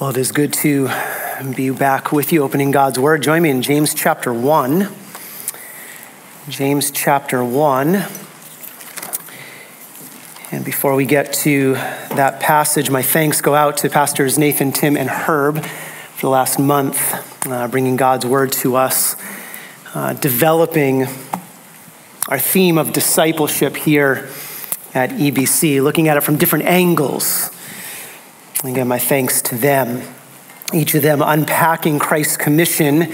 Well, 0.00 0.08
it 0.08 0.16
is 0.16 0.32
good 0.32 0.54
to 0.54 0.88
be 1.54 1.68
back 1.68 2.10
with 2.10 2.32
you 2.32 2.42
opening 2.42 2.70
God's 2.70 2.98
Word. 2.98 3.22
Join 3.22 3.42
me 3.42 3.50
in 3.50 3.60
James 3.60 3.92
chapter 3.92 4.32
1. 4.32 4.88
James 6.48 6.90
chapter 6.90 7.44
1. 7.44 7.96
And 10.52 10.64
before 10.64 10.94
we 10.94 11.04
get 11.04 11.34
to 11.44 11.74
that 11.74 12.40
passage, 12.40 12.88
my 12.88 13.02
thanks 13.02 13.42
go 13.42 13.54
out 13.54 13.76
to 13.76 13.90
Pastors 13.90 14.38
Nathan, 14.38 14.72
Tim, 14.72 14.96
and 14.96 15.10
Herb 15.10 15.62
for 15.62 16.20
the 16.22 16.30
last 16.30 16.58
month, 16.58 17.46
uh, 17.46 17.68
bringing 17.68 17.96
God's 17.96 18.24
Word 18.24 18.52
to 18.52 18.76
us, 18.76 19.16
uh, 19.92 20.14
developing 20.14 21.08
our 22.26 22.38
theme 22.38 22.78
of 22.78 22.94
discipleship 22.94 23.76
here 23.76 24.30
at 24.94 25.10
EBC, 25.10 25.82
looking 25.82 26.08
at 26.08 26.16
it 26.16 26.22
from 26.22 26.38
different 26.38 26.64
angles 26.64 27.50
Again, 28.62 28.88
my 28.88 28.98
thanks 28.98 29.40
to 29.42 29.56
them. 29.56 30.02
Each 30.74 30.94
of 30.94 31.00
them 31.00 31.22
unpacking 31.22 31.98
Christ's 31.98 32.36
commission 32.36 33.10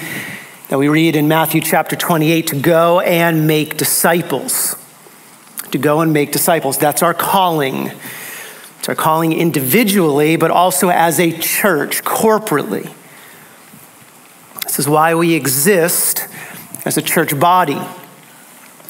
that 0.68 0.76
we 0.76 0.88
read 0.88 1.14
in 1.14 1.28
Matthew 1.28 1.60
chapter 1.60 1.94
28 1.94 2.48
to 2.48 2.56
go 2.56 2.98
and 2.98 3.46
make 3.46 3.76
disciples. 3.76 4.74
To 5.70 5.78
go 5.78 6.00
and 6.00 6.12
make 6.12 6.32
disciples. 6.32 6.78
That's 6.78 7.00
our 7.00 7.14
calling. 7.14 7.92
It's 8.80 8.88
our 8.88 8.96
calling 8.96 9.32
individually, 9.32 10.34
but 10.34 10.50
also 10.50 10.88
as 10.88 11.20
a 11.20 11.30
church, 11.38 12.02
corporately. 12.02 12.92
This 14.64 14.80
is 14.80 14.88
why 14.88 15.14
we 15.14 15.34
exist 15.34 16.26
as 16.84 16.96
a 16.96 17.02
church 17.02 17.38
body. 17.38 17.80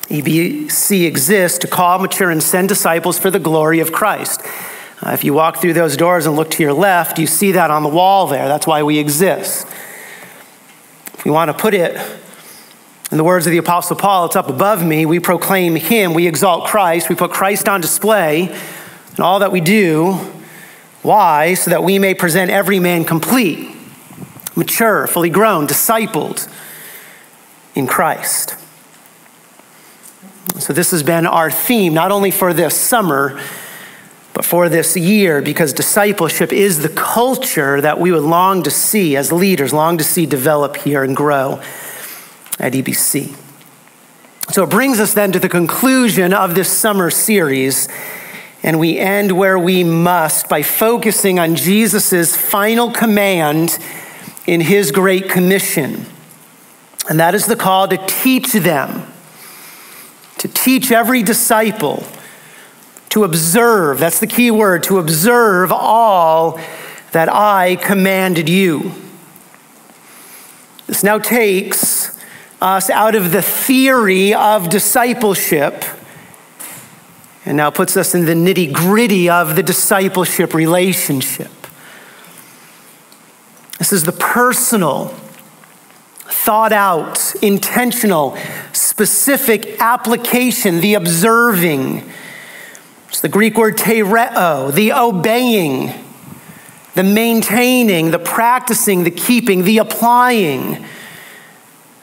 EBC 0.08 1.04
exists 1.04 1.58
to 1.58 1.66
call, 1.66 1.98
mature, 1.98 2.30
and 2.30 2.42
send 2.42 2.70
disciples 2.70 3.18
for 3.18 3.30
the 3.30 3.38
glory 3.38 3.80
of 3.80 3.92
Christ. 3.92 4.40
Uh, 5.02 5.10
if 5.10 5.24
you 5.24 5.34
walk 5.34 5.58
through 5.58 5.74
those 5.74 5.96
doors 5.96 6.26
and 6.26 6.36
look 6.36 6.50
to 6.50 6.62
your 6.62 6.72
left, 6.72 7.18
you 7.18 7.26
see 7.26 7.52
that 7.52 7.70
on 7.70 7.82
the 7.82 7.88
wall 7.88 8.26
there. 8.26 8.48
That's 8.48 8.66
why 8.66 8.82
we 8.82 8.98
exist. 8.98 9.66
If 11.14 11.24
we 11.24 11.30
want 11.30 11.50
to 11.50 11.54
put 11.54 11.74
it 11.74 11.94
in 13.10 13.18
the 13.18 13.24
words 13.24 13.46
of 13.46 13.52
the 13.52 13.58
Apostle 13.58 13.96
Paul, 13.96 14.24
it's 14.26 14.36
up 14.36 14.48
above 14.48 14.84
me. 14.84 15.04
We 15.04 15.20
proclaim 15.20 15.74
Him, 15.76 16.14
we 16.14 16.26
exalt 16.26 16.66
Christ, 16.66 17.10
we 17.10 17.14
put 17.14 17.30
Christ 17.30 17.68
on 17.68 17.82
display 17.82 18.44
in 18.44 19.22
all 19.22 19.40
that 19.40 19.52
we 19.52 19.60
do. 19.60 20.14
Why? 21.02 21.54
So 21.54 21.70
that 21.70 21.84
we 21.84 21.98
may 21.98 22.14
present 22.14 22.50
every 22.50 22.80
man 22.80 23.04
complete, 23.04 23.76
mature, 24.56 25.06
fully 25.06 25.30
grown, 25.30 25.66
discipled 25.66 26.48
in 27.74 27.86
Christ. 27.86 28.56
So, 30.58 30.72
this 30.72 30.90
has 30.90 31.02
been 31.02 31.26
our 31.26 31.50
theme, 31.50 31.92
not 31.92 32.10
only 32.10 32.30
for 32.30 32.54
this 32.54 32.74
summer 32.80 33.38
but 34.36 34.44
for 34.44 34.68
this 34.68 34.98
year 34.98 35.40
because 35.40 35.72
discipleship 35.72 36.52
is 36.52 36.82
the 36.82 36.90
culture 36.90 37.80
that 37.80 37.98
we 37.98 38.12
would 38.12 38.22
long 38.22 38.62
to 38.62 38.70
see 38.70 39.16
as 39.16 39.32
leaders, 39.32 39.72
long 39.72 39.96
to 39.96 40.04
see 40.04 40.26
develop 40.26 40.76
here 40.76 41.02
and 41.02 41.16
grow 41.16 41.54
at 42.58 42.74
EBC. 42.74 43.34
So 44.52 44.62
it 44.62 44.68
brings 44.68 45.00
us 45.00 45.14
then 45.14 45.32
to 45.32 45.38
the 45.38 45.48
conclusion 45.48 46.34
of 46.34 46.54
this 46.54 46.70
summer 46.70 47.08
series, 47.08 47.88
and 48.62 48.78
we 48.78 48.98
end 48.98 49.32
where 49.32 49.58
we 49.58 49.82
must 49.84 50.50
by 50.50 50.62
focusing 50.62 51.38
on 51.38 51.56
Jesus' 51.56 52.36
final 52.36 52.90
command 52.90 53.78
in 54.46 54.60
his 54.60 54.92
Great 54.92 55.30
Commission. 55.30 56.04
And 57.08 57.18
that 57.20 57.34
is 57.34 57.46
the 57.46 57.56
call 57.56 57.88
to 57.88 57.96
teach 58.06 58.52
them, 58.52 59.10
to 60.36 60.46
teach 60.46 60.92
every 60.92 61.22
disciple 61.22 62.06
to 63.16 63.24
observe, 63.24 63.98
that's 63.98 64.18
the 64.20 64.26
key 64.26 64.50
word, 64.50 64.82
to 64.82 64.98
observe 64.98 65.72
all 65.72 66.60
that 67.12 67.32
I 67.32 67.76
commanded 67.76 68.46
you. 68.46 68.92
This 70.86 71.02
now 71.02 71.18
takes 71.18 72.14
us 72.60 72.90
out 72.90 73.14
of 73.14 73.32
the 73.32 73.40
theory 73.40 74.34
of 74.34 74.68
discipleship 74.68 75.82
and 77.46 77.56
now 77.56 77.70
puts 77.70 77.96
us 77.96 78.14
in 78.14 78.26
the 78.26 78.34
nitty 78.34 78.70
gritty 78.70 79.30
of 79.30 79.56
the 79.56 79.62
discipleship 79.62 80.52
relationship. 80.52 81.50
This 83.78 83.94
is 83.94 84.02
the 84.02 84.12
personal, 84.12 85.06
thought 86.24 86.74
out, 86.74 87.34
intentional, 87.40 88.36
specific 88.74 89.80
application, 89.80 90.82
the 90.82 90.92
observing 90.92 92.12
it's 93.16 93.22
the 93.22 93.30
Greek 93.30 93.56
word 93.56 93.78
tereo, 93.78 94.70
the 94.70 94.92
obeying, 94.92 95.90
the 96.94 97.02
maintaining, 97.02 98.10
the 98.10 98.18
practicing, 98.18 99.04
the 99.04 99.10
keeping, 99.10 99.64
the 99.64 99.78
applying 99.78 100.84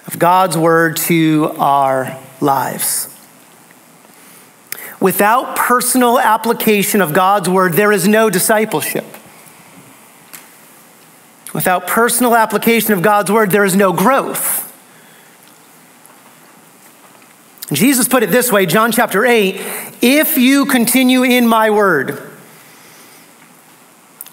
of 0.08 0.18
God's 0.18 0.58
word 0.58 0.98
to 0.98 1.54
our 1.60 2.20
lives. 2.42 3.16
Without 5.00 5.56
personal 5.56 6.18
application 6.18 7.00
of 7.00 7.14
God's 7.14 7.48
word, 7.48 7.74
there 7.74 7.92
is 7.92 8.08
no 8.08 8.32
discipleship. 8.32 9.06
Without 11.54 11.86
personal 11.86 12.36
application 12.36 12.92
of 12.92 13.04
God's 13.04 13.32
word, 13.32 13.52
there 13.52 13.66
is 13.66 13.76
no 13.76 13.94
growth. 13.94 14.63
Jesus 17.76 18.08
put 18.08 18.24
it 18.24 18.30
this 18.30 18.52
way, 18.52 18.66
John 18.66 18.92
chapter 18.92 19.26
8 19.26 19.62
if 20.02 20.38
you 20.38 20.66
continue 20.66 21.24
in 21.24 21.48
my 21.48 21.70
word, 21.70 22.22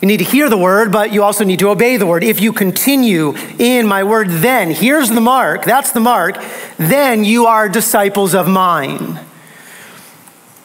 you 0.01 0.09
need 0.09 0.17
to 0.17 0.25
hear 0.25 0.49
the 0.49 0.57
word, 0.57 0.91
but 0.91 1.13
you 1.13 1.23
also 1.23 1.45
need 1.45 1.59
to 1.59 1.69
obey 1.69 1.97
the 1.97 2.07
word. 2.07 2.25
If 2.25 2.41
you 2.41 2.53
continue 2.53 3.35
in 3.59 3.87
my 3.87 4.03
word, 4.03 4.29
then, 4.31 4.71
here's 4.71 5.11
the 5.11 5.21
mark, 5.21 5.65
that's 5.65 5.93
the 5.93 6.01
mark, 6.01 6.43
then 6.79 7.23
you 7.23 7.47
are 7.47 7.69
disciples 7.69 8.35
of 8.35 8.49
mine. 8.49 9.21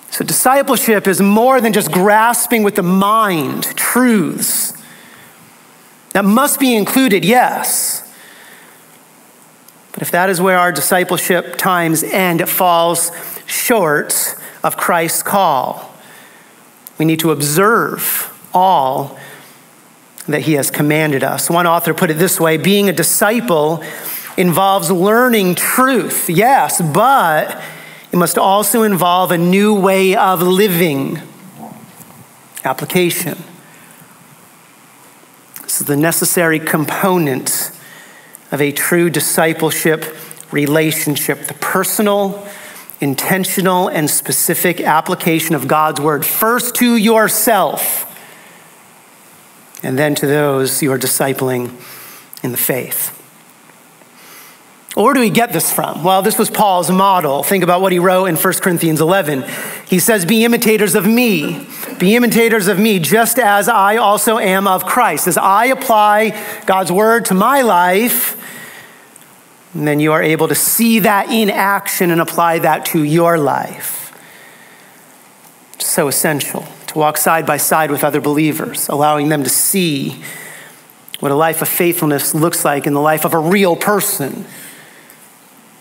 So, 0.09 0.23
discipleship 0.23 1.07
is 1.07 1.21
more 1.21 1.59
than 1.59 1.73
just 1.73 1.91
grasping 1.91 2.63
with 2.63 2.75
the 2.75 2.83
mind 2.83 3.75
truths. 3.75 4.73
That 6.13 6.23
must 6.23 6.59
be 6.59 6.73
included, 6.73 7.25
yes. 7.25 8.04
But 9.95 10.01
if 10.01 10.11
that 10.11 10.29
is 10.29 10.41
where 10.41 10.59
our 10.59 10.73
discipleship 10.73 11.55
times 11.55 12.03
end, 12.03 12.41
it 12.41 12.49
falls 12.49 13.11
short 13.45 14.35
of 14.61 14.75
Christ's 14.75 15.23
call. 15.23 15.95
We 16.97 17.05
need 17.05 17.21
to 17.21 17.31
observe 17.31 18.29
all 18.53 19.17
that 20.27 20.41
he 20.41 20.53
has 20.53 20.69
commanded 20.69 21.23
us. 21.23 21.49
One 21.49 21.65
author 21.65 21.93
put 21.93 22.11
it 22.11 22.15
this 22.15 22.41
way 22.41 22.57
being 22.57 22.89
a 22.89 22.93
disciple 22.93 23.81
involves 24.35 24.91
learning 24.91 25.55
truth, 25.55 26.29
yes, 26.29 26.81
but 26.81 27.61
it 28.11 28.17
must 28.17 28.37
also 28.37 28.83
involve 28.83 29.31
a 29.31 29.37
new 29.37 29.73
way 29.73 30.13
of 30.13 30.41
living. 30.41 31.21
Application. 32.65 33.37
This 35.61 35.79
is 35.79 35.87
the 35.87 35.95
necessary 35.95 36.59
component 36.59 37.71
of 38.55 38.61
a 38.61 38.71
true 38.71 39.09
discipleship 39.09 40.15
relationship, 40.49 41.41
the 41.41 41.53
personal, 41.55 42.47
intentional, 43.01 43.89
and 43.89 44.09
specific 44.09 44.79
application 44.79 45.53
of 45.53 45.67
God's 45.67 45.99
word, 45.99 46.25
first 46.25 46.75
to 46.75 46.95
yourself, 46.95 48.01
and 49.83 49.99
then 49.99 50.15
to 50.15 50.25
those 50.25 50.81
you 50.81 50.91
are 50.93 50.97
discipling 50.97 51.69
in 52.41 52.51
the 52.51 52.57
faith. 52.57 53.11
where 54.95 55.13
do 55.13 55.19
we 55.19 55.29
get 55.29 55.51
this 55.51 55.73
from? 55.73 56.05
Well, 56.05 56.21
this 56.21 56.39
was 56.39 56.49
Paul's 56.49 56.89
model. 56.89 57.43
Think 57.43 57.65
about 57.65 57.81
what 57.81 57.91
he 57.91 57.99
wrote 57.99 58.27
in 58.27 58.37
1 58.37 58.53
Corinthians 58.61 59.01
11. 59.01 59.43
He 59.89 59.99
says, 59.99 60.25
Be 60.25 60.45
imitators 60.45 60.95
of 60.95 61.05
me. 61.05 61.67
Be 61.99 62.15
imitators 62.15 62.67
of 62.67 62.79
me, 62.79 62.99
just 62.99 63.37
as 63.37 63.67
I 63.67 63.97
also 63.97 64.37
am 64.37 64.67
of 64.67 64.85
Christ. 64.85 65.27
As 65.27 65.37
I 65.37 65.65
apply 65.65 66.61
God's 66.65 66.93
word 66.93 67.25
to 67.25 67.33
my 67.33 67.61
life, 67.61 68.41
and 69.75 69.85
then 69.85 69.99
you 69.99 70.13
are 70.13 70.23
able 70.23 70.47
to 70.47 70.55
see 70.55 70.99
that 70.99 71.29
in 71.29 71.49
action 71.49 72.09
and 72.09 72.21
apply 72.21 72.59
that 72.59 72.85
to 72.85 73.03
your 73.03 73.37
life. 73.37 74.17
It's 75.73 75.85
so 75.85 76.07
essential 76.07 76.65
to 76.87 76.97
walk 76.97 77.17
side 77.17 77.45
by 77.45 77.57
side 77.57 77.91
with 77.91 78.01
other 78.01 78.21
believers, 78.21 78.87
allowing 78.87 79.27
them 79.27 79.43
to 79.43 79.49
see 79.49 80.23
what 81.19 81.29
a 81.29 81.35
life 81.35 81.61
of 81.61 81.67
faithfulness 81.67 82.33
looks 82.33 82.63
like 82.63 82.87
in 82.87 82.93
the 82.93 83.01
life 83.01 83.25
of 83.25 83.33
a 83.33 83.37
real 83.37 83.75
person, 83.75 84.45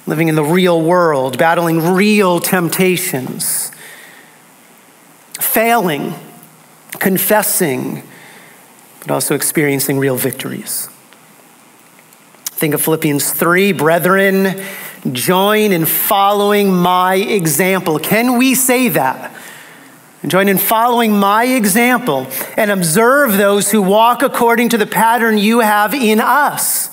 living 0.08 0.26
in 0.26 0.34
the 0.34 0.44
real 0.44 0.82
world, 0.82 1.38
battling 1.38 1.94
real 1.94 2.40
temptations, 2.40 3.70
failing, 5.40 6.14
confessing, 6.98 8.02
but 9.00 9.12
also 9.12 9.36
experiencing 9.36 10.00
real 10.00 10.16
victories. 10.16 10.88
Think 12.56 12.74
of 12.74 12.82
Philippians 12.82 13.32
3 13.32 13.72
Brethren, 13.72 14.64
join 15.12 15.72
in 15.72 15.84
following 15.84 16.72
my 16.72 17.16
example. 17.16 17.98
Can 17.98 18.38
we 18.38 18.54
say 18.54 18.88
that 18.88 19.34
join 20.28 20.48
in 20.48 20.58
following 20.58 21.12
my 21.12 21.44
example 21.44 22.26
and 22.56 22.70
observe 22.70 23.36
those 23.36 23.70
who 23.70 23.82
walk 23.82 24.22
according 24.22 24.70
to 24.70 24.78
the 24.78 24.86
pattern 24.86 25.38
you 25.38 25.60
have 25.60 25.94
in 25.94 26.20
us. 26.20 26.90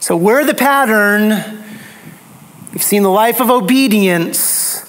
So 0.00 0.16
we're 0.16 0.44
the 0.44 0.54
pattern. 0.54 1.30
We've 2.72 2.82
seen 2.82 3.02
the 3.02 3.10
life 3.10 3.40
of 3.40 3.50
obedience, 3.50 4.84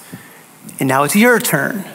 and 0.80 0.90
now 0.90 1.04
it's 1.04 1.16
your 1.16 1.40
turn. 1.40 1.86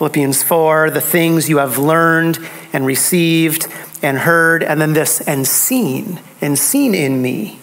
Philippians 0.00 0.42
4, 0.42 0.88
the 0.88 1.00
things 1.02 1.50
you 1.50 1.58
have 1.58 1.76
learned 1.76 2.38
and 2.72 2.86
received 2.86 3.68
and 4.00 4.16
heard, 4.16 4.62
and 4.62 4.80
then 4.80 4.94
this, 4.94 5.20
and 5.20 5.46
seen, 5.46 6.20
and 6.40 6.58
seen 6.58 6.94
in 6.94 7.20
me. 7.20 7.58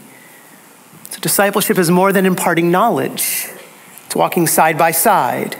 So 1.09 1.19
discipleship 1.19 1.79
is 1.79 1.89
more 1.89 2.13
than 2.13 2.27
imparting 2.27 2.69
knowledge. 2.69 3.49
It's 4.05 4.15
walking 4.15 4.45
side 4.45 4.77
by 4.77 4.91
side. 4.91 5.57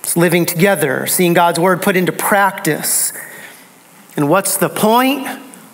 It's 0.00 0.16
living 0.16 0.46
together, 0.46 1.06
seeing 1.06 1.32
God's 1.32 1.60
word 1.60 1.80
put 1.80 1.94
into 1.94 2.10
practice. 2.10 3.12
And 4.16 4.28
what's 4.28 4.56
the 4.56 4.68
point? 4.68 5.28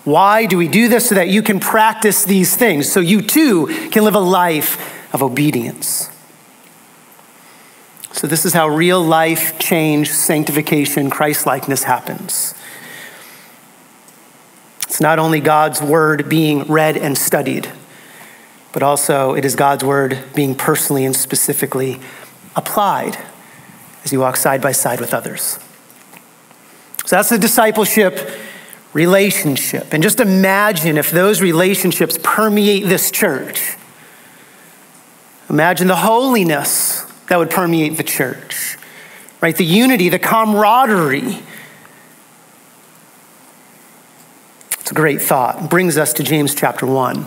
Why 0.05 0.45
do 0.45 0.59
we 0.59 0.69
do 0.69 0.89
this? 0.91 1.09
So 1.09 1.15
that 1.15 1.29
you 1.29 1.43
can 1.43 1.61
practice 1.61 2.27
these 2.27 2.55
things, 2.55 2.93
so 2.93 3.01
you 3.01 3.23
too 3.23 3.89
can 3.91 4.05
live 4.05 4.15
a 4.15 4.21
life 4.21 5.15
of 5.15 5.23
obedience. 5.23 6.11
So, 8.19 8.27
this 8.27 8.45
is 8.45 8.53
how 8.53 8.67
real 8.67 9.01
life 9.01 9.61
change, 9.61 10.11
sanctification, 10.11 11.09
Christ 11.09 11.47
likeness 11.47 11.85
happens. 11.85 12.53
It's 14.89 15.01
not 15.01 15.21
only 15.21 15.39
God's 15.39 15.81
word 15.81 16.29
being 16.29 16.65
read 16.65 16.97
and 16.97 17.17
studied, 17.17 17.71
but 18.73 18.83
also 18.83 19.35
it 19.35 19.45
is 19.45 19.55
God's 19.55 19.85
word 19.85 20.19
being 20.35 20.57
personally 20.57 21.05
and 21.05 21.15
specifically 21.15 22.01
applied 22.57 23.17
as 24.03 24.13
you 24.13 24.19
walk 24.19 24.37
side 24.37 24.61
by 24.61 24.73
side 24.73 24.99
with 24.99 25.15
others. 25.15 25.61
So 27.07 27.15
that's 27.15 27.29
the 27.29 27.39
discipleship 27.39 28.37
relationship. 28.95 29.95
And 29.95 30.03
just 30.03 30.19
imagine 30.19 30.99
if 30.99 31.13
those 31.13 31.41
relationships 31.41 32.19
permeate 32.25 32.87
this 32.87 33.13
church. 33.13 33.77
Imagine 35.49 35.87
the 35.87 35.95
holiness 35.95 37.05
that 37.29 37.39
would 37.39 37.51
permeate 37.51 37.97
the 37.97 38.03
church, 38.03 38.77
right? 39.41 39.57
The 39.57 39.65
unity, 39.65 40.09
the 40.09 40.19
camaraderie. 40.19 41.39
It's 44.81 44.91
a 44.91 44.95
great 44.95 45.21
thought. 45.21 45.63
It 45.65 45.71
brings 45.71 45.99
us 45.99 46.15
to 46.15 46.23
James 46.23 46.55
chapter 46.55 46.87
1. 46.87 47.27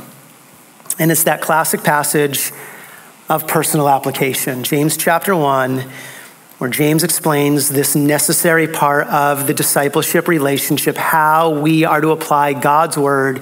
And 1.00 1.12
it's 1.12 1.24
that 1.24 1.42
classic 1.42 1.83
passage 1.83 2.51
of 3.30 3.48
personal 3.48 3.88
application, 3.88 4.63
James 4.63 4.98
chapter 4.98 5.36
1, 5.36 5.86
where 6.57 6.69
James 6.69 7.04
explains 7.04 7.69
this 7.69 7.95
necessary 7.95 8.68
part 8.68 9.07
of 9.07 9.47
the 9.47 9.54
discipleship 9.54 10.27
relationship, 10.27 10.97
how 10.97 11.50
we 11.50 11.86
are 11.86 12.01
to 12.01 12.09
apply 12.09 12.54
God's 12.54 12.97
word 12.97 13.42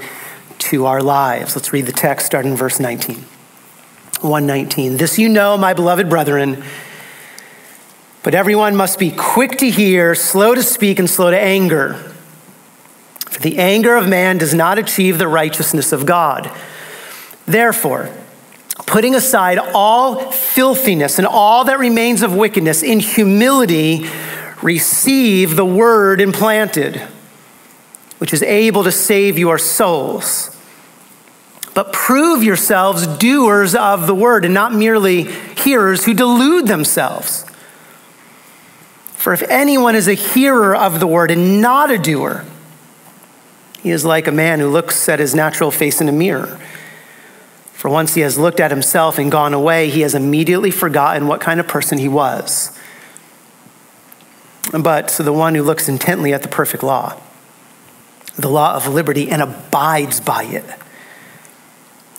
to 0.59 0.85
our 0.85 1.01
lives. 1.01 1.55
Let's 1.55 1.73
read 1.73 1.85
the 1.85 1.91
text 1.91 2.25
starting 2.25 2.51
in 2.51 2.57
verse 2.57 2.79
19. 2.79 3.25
119. 4.21 4.97
This 4.97 5.17
you 5.17 5.29
know, 5.29 5.57
my 5.57 5.73
beloved 5.73 6.09
brethren, 6.09 6.63
but 8.23 8.35
everyone 8.35 8.75
must 8.75 8.99
be 8.99 9.11
quick 9.11 9.57
to 9.59 9.69
hear, 9.69 10.13
slow 10.13 10.53
to 10.53 10.61
speak, 10.61 10.99
and 10.99 11.09
slow 11.09 11.31
to 11.31 11.39
anger. 11.39 11.93
For 13.29 13.39
the 13.39 13.57
anger 13.57 13.95
of 13.95 14.07
man 14.07 14.37
does 14.37 14.53
not 14.53 14.77
achieve 14.77 15.17
the 15.17 15.27
righteousness 15.27 15.93
of 15.93 16.05
God. 16.05 16.51
Therefore, 17.45 18.09
putting 18.85 19.15
aside 19.15 19.57
all 19.73 20.31
filthiness 20.31 21.17
and 21.17 21.27
all 21.27 21.63
that 21.65 21.79
remains 21.79 22.21
of 22.21 22.35
wickedness, 22.35 22.83
in 22.83 22.99
humility, 22.99 24.05
receive 24.61 25.55
the 25.55 25.65
word 25.65 26.19
implanted, 26.19 26.97
which 28.17 28.33
is 28.33 28.43
able 28.43 28.83
to 28.83 28.91
save 28.91 29.37
your 29.37 29.57
souls. 29.57 30.55
But 31.79 31.93
prove 31.93 32.43
yourselves 32.43 33.07
doers 33.07 33.73
of 33.73 34.05
the 34.05 34.13
word 34.13 34.43
and 34.43 34.53
not 34.53 34.73
merely 34.73 35.23
hearers 35.23 36.03
who 36.03 36.13
delude 36.13 36.67
themselves. 36.67 37.45
For 39.13 39.31
if 39.31 39.41
anyone 39.43 39.95
is 39.95 40.09
a 40.09 40.13
hearer 40.13 40.75
of 40.75 40.99
the 40.99 41.07
word 41.07 41.31
and 41.31 41.61
not 41.61 41.89
a 41.89 41.97
doer, 41.97 42.43
he 43.81 43.91
is 43.91 44.03
like 44.03 44.27
a 44.27 44.31
man 44.33 44.59
who 44.59 44.67
looks 44.67 45.07
at 45.07 45.19
his 45.19 45.33
natural 45.33 45.71
face 45.71 46.01
in 46.01 46.09
a 46.09 46.11
mirror. 46.11 46.59
For 47.71 47.87
once 47.87 48.13
he 48.13 48.19
has 48.23 48.37
looked 48.37 48.59
at 48.59 48.71
himself 48.71 49.17
and 49.17 49.31
gone 49.31 49.53
away, 49.53 49.89
he 49.89 50.01
has 50.01 50.13
immediately 50.13 50.71
forgotten 50.71 51.27
what 51.27 51.39
kind 51.39 51.61
of 51.61 51.67
person 51.69 51.97
he 51.97 52.09
was. 52.09 52.77
But 54.77 55.07
to 55.07 55.23
the 55.23 55.31
one 55.31 55.55
who 55.55 55.63
looks 55.63 55.87
intently 55.87 56.33
at 56.33 56.41
the 56.41 56.49
perfect 56.49 56.83
law, 56.83 57.17
the 58.35 58.49
law 58.49 58.75
of 58.75 58.85
liberty, 58.85 59.31
and 59.31 59.41
abides 59.41 60.19
by 60.19 60.43
it, 60.43 60.65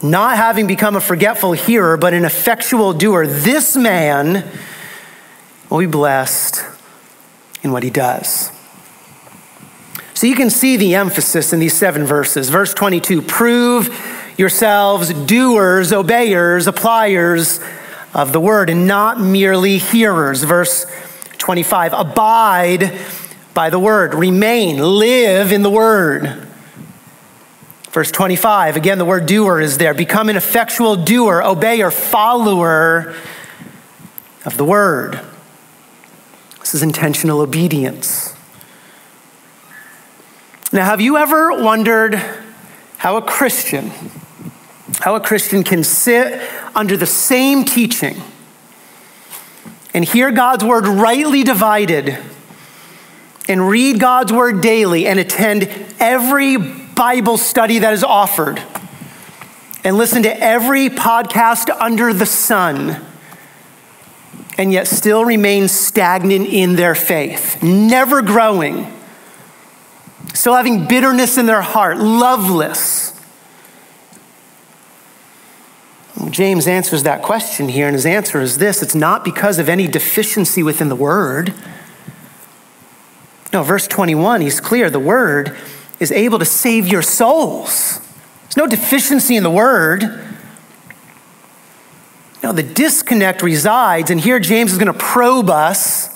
not 0.02 0.37
having 0.37 0.67
become 0.67 0.97
a 0.97 1.00
forgetful 1.00 1.52
hearer, 1.52 1.97
but 1.97 2.14
an 2.14 2.25
effectual 2.25 2.93
doer, 2.93 3.26
this 3.26 3.76
man 3.76 4.50
will 5.69 5.79
be 5.79 5.87
blessed 5.87 6.64
in 7.62 7.73
what 7.73 7.82
he 7.82 7.91
does. 7.91 8.50
So 10.14 10.26
you 10.26 10.35
can 10.35 10.50
see 10.50 10.76
the 10.76 10.94
emphasis 10.97 11.52
in 11.52 11.61
these 11.61 11.75
seven 11.75 12.05
verses. 12.05 12.50
Verse 12.50 12.75
22 12.75 13.23
prove 13.23 13.88
yourselves 14.37 15.12
doers, 15.12 15.93
obeyers, 15.93 16.67
appliers 16.67 17.61
of 18.12 18.32
the 18.32 18.41
word, 18.41 18.69
and 18.70 18.87
not 18.87 19.20
merely 19.20 19.79
hearers. 19.79 20.43
Verse 20.43 20.85
25 21.38 21.93
Abide 21.94 22.99
by 23.55 23.70
the 23.70 23.79
word, 23.79 24.14
remain, 24.14 24.79
live 24.79 25.52
in 25.52 25.62
the 25.62 25.70
word. 25.70 26.49
Verse 27.91 28.11
25, 28.11 28.77
again, 28.77 28.99
the 28.99 29.05
word 29.05 29.27
doer 29.27 29.61
is 29.61 29.79
there. 29.79 29.95
Become 29.95 30.29
an 30.29 30.37
effectual 30.37 30.97
doer, 30.97 31.43
obeyer, 31.45 31.93
follower 31.93 33.15
of 34.45 34.57
the 34.57 34.65
word. 34.65 35.21
This 36.61 36.75
is 36.75 36.83
intentional 36.83 37.41
obedience. 37.41 38.35
Now, 40.73 40.85
have 40.85 41.01
you 41.01 41.17
ever 41.17 41.61
wondered 41.63 42.15
how 42.99 43.17
a 43.17 43.23
Christian 43.23 43.91
how 45.01 45.17
a 45.17 45.21
Christian 45.21 45.65
can 45.65 45.83
sit 45.83 46.41
under 46.75 46.97
the 46.97 47.07
same 47.07 47.65
teaching 47.65 48.21
and 49.95 50.05
hear 50.05 50.31
God's 50.31 50.63
word 50.63 50.87
rightly 50.87 51.43
divided 51.43 52.19
and 53.49 53.67
read 53.67 53.99
God's 53.99 54.33
word 54.33 54.61
daily 54.61 55.07
and 55.07 55.19
attend 55.19 55.69
every 55.99 56.57
Bible 57.00 57.38
study 57.38 57.78
that 57.78 57.95
is 57.95 58.04
offered 58.04 58.62
and 59.85 59.97
listen 59.97 60.23
to 60.25 60.38
every 60.38 60.90
podcast 60.90 61.75
under 61.80 62.12
the 62.12 62.26
sun 62.26 63.02
and 64.59 64.71
yet 64.71 64.87
still 64.87 65.25
remain 65.25 65.66
stagnant 65.66 66.47
in 66.47 66.76
their 66.76 66.95
faith, 66.95 67.62
never 67.62 68.21
growing, 68.21 68.95
still 70.35 70.54
having 70.54 70.87
bitterness 70.88 71.38
in 71.38 71.47
their 71.47 71.62
heart, 71.62 71.97
loveless 71.97 73.19
James 76.28 76.66
answers 76.66 77.04
that 77.04 77.23
question 77.23 77.71
here, 77.71 77.87
and 77.87 77.95
his 77.95 78.04
answer 78.04 78.42
is 78.42 78.59
this 78.59 78.83
it's 78.83 78.95
not 78.95 79.25
because 79.25 79.59
of 79.59 79.71
any 79.71 79.87
deficiency 79.87 80.62
within 80.62 80.90
the 80.90 80.97
word. 80.97 81.54
No, 83.54 83.62
verse 83.62 83.88
21, 83.88 84.42
he's 84.42 84.61
clear. 84.61 84.90
The 84.90 85.00
word 85.00 85.57
is 86.00 86.11
able 86.11 86.38
to 86.38 86.45
save 86.45 86.88
your 86.88 87.02
souls. 87.02 88.00
There's 88.45 88.57
no 88.57 88.66
deficiency 88.66 89.37
in 89.37 89.42
the 89.42 89.50
word. 89.50 90.02
No, 92.42 92.52
the 92.52 92.62
disconnect 92.62 93.42
resides, 93.42 94.11
and 94.11 94.19
here 94.19 94.40
James 94.40 94.73
is 94.73 94.78
going 94.78 94.92
to 94.92 94.99
probe 94.99 95.50
us. 95.50 96.09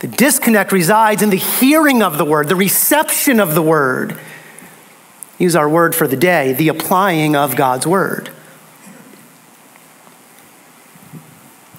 The 0.00 0.08
disconnect 0.08 0.72
resides 0.72 1.22
in 1.22 1.30
the 1.30 1.36
hearing 1.36 2.02
of 2.02 2.18
the 2.18 2.24
word, 2.24 2.48
the 2.48 2.56
reception 2.56 3.40
of 3.40 3.54
the 3.54 3.62
word. 3.62 4.18
Use 5.38 5.54
our 5.54 5.68
word 5.68 5.94
for 5.94 6.06
the 6.06 6.16
day, 6.16 6.52
the 6.52 6.68
applying 6.68 7.36
of 7.36 7.56
God's 7.56 7.86
word. 7.86 8.30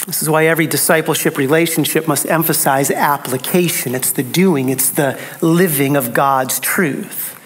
This 0.07 0.21
is 0.21 0.29
why 0.29 0.45
every 0.45 0.67
discipleship 0.67 1.37
relationship 1.37 2.07
must 2.07 2.25
emphasize 2.27 2.89
application. 2.89 3.93
It's 3.93 4.13
the 4.13 4.23
doing, 4.23 4.69
it's 4.69 4.89
the 4.89 5.19
living 5.41 5.97
of 5.97 6.13
God's 6.13 6.61
truth. 6.61 7.37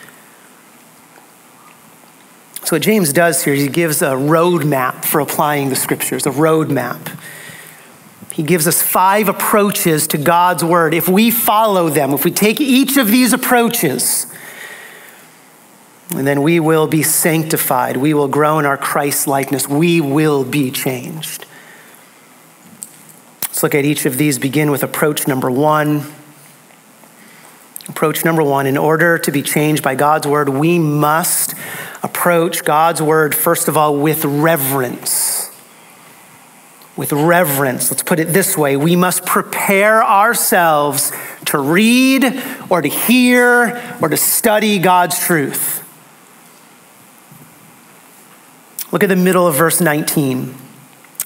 So, 2.64 2.76
what 2.76 2.84
James 2.84 3.12
does 3.12 3.44
here 3.44 3.56
is 3.56 3.64
he 3.64 3.68
gives 3.68 4.04
a 4.04 4.12
roadmap 4.12 5.06
for 5.06 5.20
applying 5.20 5.70
the 5.70 5.76
scriptures, 5.76 6.28
a 6.28 6.30
roadmap. 6.30 7.20
He 8.32 8.44
gives 8.44 8.68
us 8.68 8.80
five 8.80 9.28
approaches 9.28 10.06
to 10.08 10.20
God's 10.20 10.64
word. 10.64 10.94
If 10.94 11.10
we 11.10 11.32
follow 11.32 11.90
them, 11.90 12.14
if 12.14 12.24
we 12.24 12.32
take 12.32 12.62
each 12.62 12.96
of 12.96 13.08
these 13.08 13.34
approaches, 13.34 14.28
and 16.12 16.28
then 16.28 16.44
we 16.44 16.60
will 16.60 16.88
be 16.88 17.02
sanctified. 17.02 17.98
We 17.98 18.14
will 18.14 18.28
grow 18.28 18.60
in 18.60 18.66
our 18.66 18.78
Christ 18.78 19.28
likeness. 19.28 19.68
We 19.68 20.00
will 20.00 20.44
be 20.44 20.70
changed. 20.70 21.48
Let's 23.52 23.64
look 23.64 23.76
at 23.76 23.84
each 23.84 24.06
of 24.06 24.18
these, 24.18 24.40
begin 24.40 24.72
with 24.72 24.82
approach 24.82 25.28
number 25.28 25.52
one. 25.52 26.06
Approach 27.90 28.24
number 28.24 28.42
one 28.42 28.66
in 28.66 28.78
order 28.78 29.18
to 29.18 29.30
be 29.30 29.42
changed 29.42 29.84
by 29.84 29.94
God's 29.94 30.26
word, 30.26 30.48
we 30.48 30.80
must 30.80 31.54
approach 32.02 32.64
God's 32.64 33.02
word, 33.02 33.36
first 33.36 33.68
of 33.68 33.76
all, 33.76 33.98
with 33.98 34.24
reverence. 34.24 35.52
With 36.96 37.12
reverence. 37.12 37.92
Let's 37.92 38.04
put 38.04 38.22
it 38.22 38.30
this 38.30 38.58
way 38.58 38.78
we 38.78 38.96
must 38.96 39.26
prepare 39.26 40.02
ourselves 40.02 41.12
to 41.48 41.60
read 41.60 42.42
or 42.70 42.82
to 42.82 42.88
hear 42.88 43.98
or 44.02 44.08
to 44.08 44.16
study 44.16 44.80
God's 44.80 45.20
truth. 45.20 45.80
Look 48.94 49.04
at 49.04 49.10
the 49.10 49.18
middle 49.18 49.46
of 49.46 49.56
verse 49.56 49.82
19. 49.82 50.56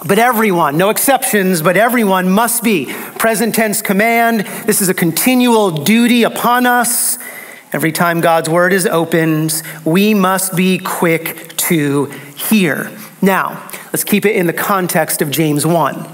But 0.07 0.19
everyone, 0.19 0.77
no 0.77 0.91
exceptions, 0.91 1.63
but 1.63 1.77
everyone 1.77 2.29
must 2.29 2.63
be. 2.63 2.85
Present 3.17 3.55
tense 3.55 3.81
command. 3.81 4.41
This 4.67 4.79
is 4.79 4.87
a 4.87 4.93
continual 4.93 5.71
duty 5.71 6.21
upon 6.21 6.67
us. 6.67 7.17
Every 7.73 7.91
time 7.91 8.21
God's 8.21 8.47
word 8.47 8.71
is 8.71 8.85
opened, 8.85 9.63
we 9.83 10.13
must 10.13 10.55
be 10.55 10.77
quick 10.77 11.57
to 11.57 12.05
hear. 12.35 12.91
Now, 13.21 13.67
let's 13.91 14.03
keep 14.03 14.25
it 14.25 14.35
in 14.35 14.45
the 14.45 14.53
context 14.53 15.23
of 15.23 15.31
James 15.31 15.65
1. 15.65 16.05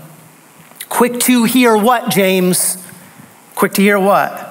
Quick 0.88 1.20
to 1.22 1.44
hear 1.44 1.76
what, 1.76 2.10
James? 2.10 2.78
Quick 3.56 3.74
to 3.74 3.82
hear 3.82 4.00
what? 4.00 4.51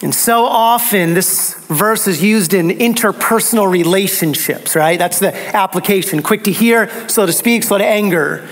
And 0.00 0.14
so 0.14 0.44
often, 0.44 1.14
this 1.14 1.54
verse 1.66 2.06
is 2.06 2.22
used 2.22 2.54
in 2.54 2.68
interpersonal 2.68 3.68
relationships, 3.68 4.76
right? 4.76 4.96
That's 4.96 5.18
the 5.18 5.34
application. 5.56 6.22
Quick 6.22 6.44
to 6.44 6.52
hear, 6.52 6.88
slow 7.08 7.26
to 7.26 7.32
speak, 7.32 7.64
slow 7.64 7.78
to 7.78 7.84
anger. 7.84 8.48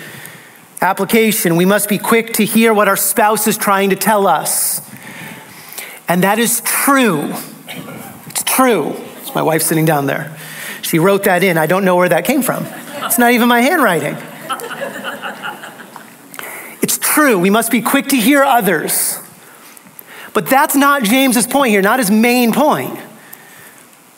Application, 0.80 1.56
we 1.56 1.64
must 1.64 1.88
be 1.88 1.98
quick 1.98 2.34
to 2.34 2.44
hear 2.44 2.74
what 2.74 2.88
our 2.88 2.96
spouse 2.96 3.46
is 3.46 3.56
trying 3.56 3.90
to 3.90 3.96
tell 3.96 4.26
us. 4.26 4.80
And 6.08 6.24
that 6.24 6.40
is 6.40 6.62
true. 6.64 7.32
It's 8.26 8.42
true. 8.42 8.96
It's 9.20 9.34
my 9.34 9.42
wife 9.42 9.62
sitting 9.62 9.84
down 9.84 10.06
there. 10.06 10.36
She 10.82 10.98
wrote 10.98 11.24
that 11.24 11.44
in. 11.44 11.58
I 11.58 11.66
don't 11.66 11.84
know 11.84 11.94
where 11.94 12.08
that 12.08 12.24
came 12.24 12.42
from. 12.42 12.66
It's 13.04 13.18
not 13.18 13.32
even 13.32 13.48
my 13.48 13.60
handwriting. 13.60 14.16
It's 16.82 16.98
true. 16.98 17.38
We 17.38 17.50
must 17.50 17.70
be 17.70 17.82
quick 17.82 18.08
to 18.08 18.16
hear 18.16 18.42
others. 18.42 19.20
But 20.36 20.48
that's 20.48 20.76
not 20.76 21.02
James's 21.02 21.46
point 21.46 21.70
here, 21.70 21.80
not 21.80 21.98
his 21.98 22.10
main 22.10 22.52
point. 22.52 22.94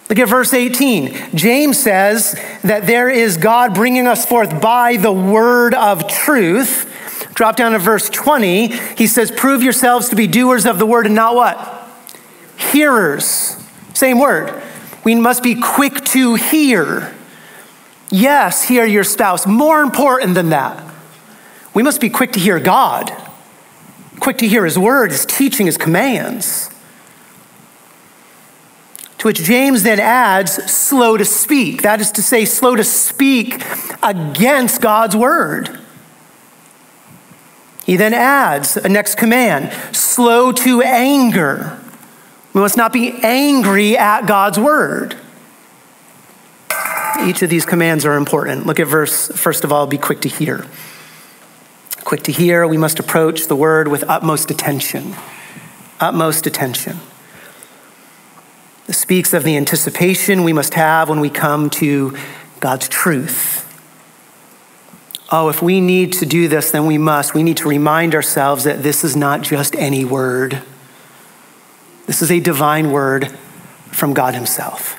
Look 0.09 0.19
at 0.19 0.29
verse 0.29 0.53
18. 0.53 1.37
James 1.37 1.81
says 1.81 2.33
that 2.65 2.89
there 2.89 3.09
is 3.09 3.37
God 3.37 3.73
bringing 3.73 4.09
us 4.09 4.27
forth 4.27 4.61
by 4.61 4.97
the 4.97 5.13
word 5.13 5.75
of 5.75 6.09
truth. 6.09 6.93
Drop 7.35 7.55
down 7.55 7.71
to 7.71 7.79
verse 7.79 8.11
20. 8.11 8.67
He 8.97 9.07
says, 9.07 9.31
Prove 9.31 9.63
yourselves 9.63 10.09
to 10.09 10.17
be 10.17 10.27
doers 10.27 10.67
of 10.67 10.81
the 10.81 10.87
word 10.87 11.07
and 11.07 11.15
not 11.15 11.37
what? 11.37 11.89
Hearers. 12.57 13.57
Same 13.95 14.19
word. 14.19 14.61
We 15.05 15.15
must 15.15 15.45
be 15.45 15.55
quick 15.55 16.05
to 16.07 16.35
hear. 16.35 17.15
Yes, 18.11 18.65
hear 18.65 18.85
your 18.85 19.05
spouse. 19.05 19.47
More 19.47 19.83
important 19.83 20.35
than 20.35 20.49
that, 20.49 20.83
we 21.75 21.85
must 21.85 22.01
be 22.01 22.11
quick 22.11 22.33
to 22.33 22.41
hear 22.41 22.59
God 22.59 23.17
quick 24.19 24.39
to 24.39 24.49
hear 24.49 24.65
his 24.65 24.79
word, 24.79 25.11
his 25.11 25.25
teaching, 25.25 25.67
his 25.67 25.77
commands. 25.77 26.71
To 29.19 29.27
which 29.27 29.43
James 29.43 29.83
then 29.83 29.99
adds, 29.99 30.53
slow 30.71 31.17
to 31.17 31.25
speak. 31.25 31.83
That 31.83 32.01
is 32.01 32.13
to 32.13 32.23
say, 32.23 32.45
slow 32.45 32.77
to 32.77 32.85
speak 32.85 33.65
against 34.03 34.81
God's 34.81 35.17
word. 35.17 35.81
He 37.85 37.97
then 37.97 38.15
adds 38.15 38.77
a 38.77 38.89
next 38.89 39.17
command 39.17 39.73
slow 39.97 40.53
to 40.53 40.83
anger. 40.83 41.81
We 42.53 42.61
must 42.61 42.77
not 42.77 42.93
be 42.93 43.13
angry 43.23 43.97
at 43.97 44.27
God's 44.27 44.59
word. 44.59 45.17
Each 47.23 47.43
of 47.43 47.51
these 47.51 47.67
commands 47.67 48.05
are 48.05 48.15
important. 48.15 48.67
Look 48.67 48.79
at 48.79 48.87
verse, 48.87 49.29
first 49.29 49.65
of 49.65 49.73
all, 49.73 49.87
be 49.87 49.99
quick 49.99 50.21
to 50.21 50.29
hear. 50.29 50.67
Quick 52.09 52.23
to 52.23 52.33
hear, 52.33 52.67
we 52.67 52.79
must 52.79 52.99
approach 52.99 53.49
the 53.49 53.55
word 53.55 53.87
with 53.87 54.03
utmost 54.09 54.51
attention. 54.51 55.15
Utmost 56.01 56.47
attention. 56.47 57.01
Speaks 58.89 59.35
of 59.35 59.45
the 59.45 59.59
anticipation 59.59 60.43
we 60.43 60.55
must 60.55 60.73
have 60.73 61.11
when 61.11 61.21
we 61.21 61.29
come 61.29 61.69
to 61.69 62.17
God's 62.61 62.89
truth. 62.89 63.63
Oh, 65.31 65.51
if 65.51 65.61
we 65.61 65.83
need 65.83 66.15
to 66.15 66.25
do 66.25 66.49
this, 66.49 66.71
then 66.71 66.87
we 66.87 66.97
must. 66.97 67.35
We 67.35 67.43
need 67.43 67.59
to 67.59 67.69
remind 67.69 68.15
ourselves 68.15 68.65
that 68.65 68.83
this 68.83 69.05
is 69.05 69.15
not 69.15 69.43
just 69.43 69.77
any 69.77 70.07
word, 70.07 70.63
this 72.07 72.23
is 72.23 72.31
a 72.31 72.41
divine 72.41 72.91
word 72.91 73.37
from 73.93 74.15
God 74.15 74.35
Himself. 74.35 74.99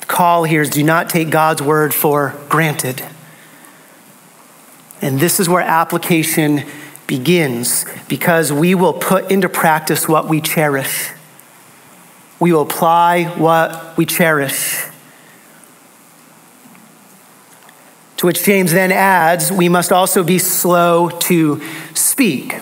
The 0.00 0.06
call 0.06 0.44
here 0.44 0.62
is 0.62 0.70
do 0.70 0.82
not 0.82 1.10
take 1.10 1.28
God's 1.28 1.60
word 1.60 1.92
for 1.92 2.34
granted. 2.48 3.04
And 5.00 5.20
this 5.20 5.38
is 5.38 5.48
where 5.48 5.62
application 5.62 6.64
begins 7.06 7.84
because 8.08 8.52
we 8.52 8.74
will 8.74 8.92
put 8.92 9.30
into 9.30 9.48
practice 9.48 10.08
what 10.08 10.28
we 10.28 10.40
cherish. 10.40 11.10
We 12.40 12.52
will 12.52 12.62
apply 12.62 13.24
what 13.24 13.96
we 13.96 14.06
cherish. 14.06 14.84
To 18.18 18.26
which 18.26 18.42
James 18.44 18.72
then 18.72 18.90
adds, 18.90 19.50
we 19.52 19.68
must 19.68 19.92
also 19.92 20.24
be 20.24 20.38
slow 20.38 21.08
to 21.08 21.62
speak. 21.94 22.60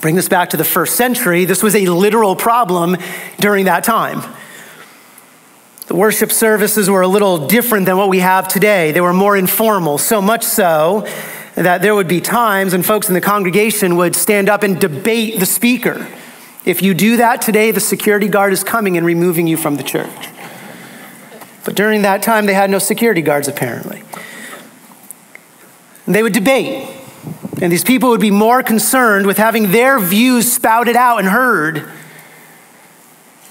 Bring 0.00 0.14
this 0.14 0.28
back 0.28 0.50
to 0.50 0.56
the 0.56 0.64
first 0.64 0.96
century. 0.96 1.44
This 1.44 1.62
was 1.62 1.74
a 1.74 1.86
literal 1.86 2.36
problem 2.36 2.96
during 3.40 3.66
that 3.66 3.84
time. 3.84 4.22
The 5.88 5.96
worship 5.96 6.30
services 6.30 6.88
were 6.88 7.02
a 7.02 7.08
little 7.08 7.48
different 7.48 7.86
than 7.86 7.96
what 7.96 8.08
we 8.08 8.20
have 8.20 8.46
today. 8.46 8.92
They 8.92 9.00
were 9.00 9.12
more 9.12 9.36
informal, 9.36 9.98
so 9.98 10.22
much 10.22 10.44
so 10.44 11.06
that 11.66 11.82
there 11.82 11.94
would 11.94 12.08
be 12.08 12.20
times 12.20 12.72
when 12.72 12.82
folks 12.82 13.08
in 13.08 13.14
the 13.14 13.20
congregation 13.20 13.96
would 13.96 14.16
stand 14.16 14.48
up 14.48 14.62
and 14.62 14.80
debate 14.80 15.38
the 15.38 15.46
speaker. 15.46 16.06
If 16.64 16.82
you 16.82 16.94
do 16.94 17.18
that 17.18 17.42
today, 17.42 17.70
the 17.70 17.80
security 17.80 18.28
guard 18.28 18.52
is 18.52 18.64
coming 18.64 18.96
and 18.96 19.06
removing 19.06 19.46
you 19.46 19.56
from 19.56 19.76
the 19.76 19.82
church. 19.82 20.28
But 21.64 21.74
during 21.74 22.02
that 22.02 22.22
time, 22.22 22.46
they 22.46 22.54
had 22.54 22.70
no 22.70 22.78
security 22.78 23.22
guards, 23.22 23.48
apparently. 23.48 24.02
And 26.06 26.14
they 26.14 26.22
would 26.22 26.32
debate. 26.32 26.88
And 27.60 27.70
these 27.70 27.84
people 27.84 28.08
would 28.10 28.20
be 28.20 28.30
more 28.30 28.62
concerned 28.62 29.26
with 29.26 29.36
having 29.36 29.70
their 29.70 30.00
views 30.00 30.50
spouted 30.50 30.96
out 30.96 31.18
and 31.18 31.28
heard, 31.28 31.84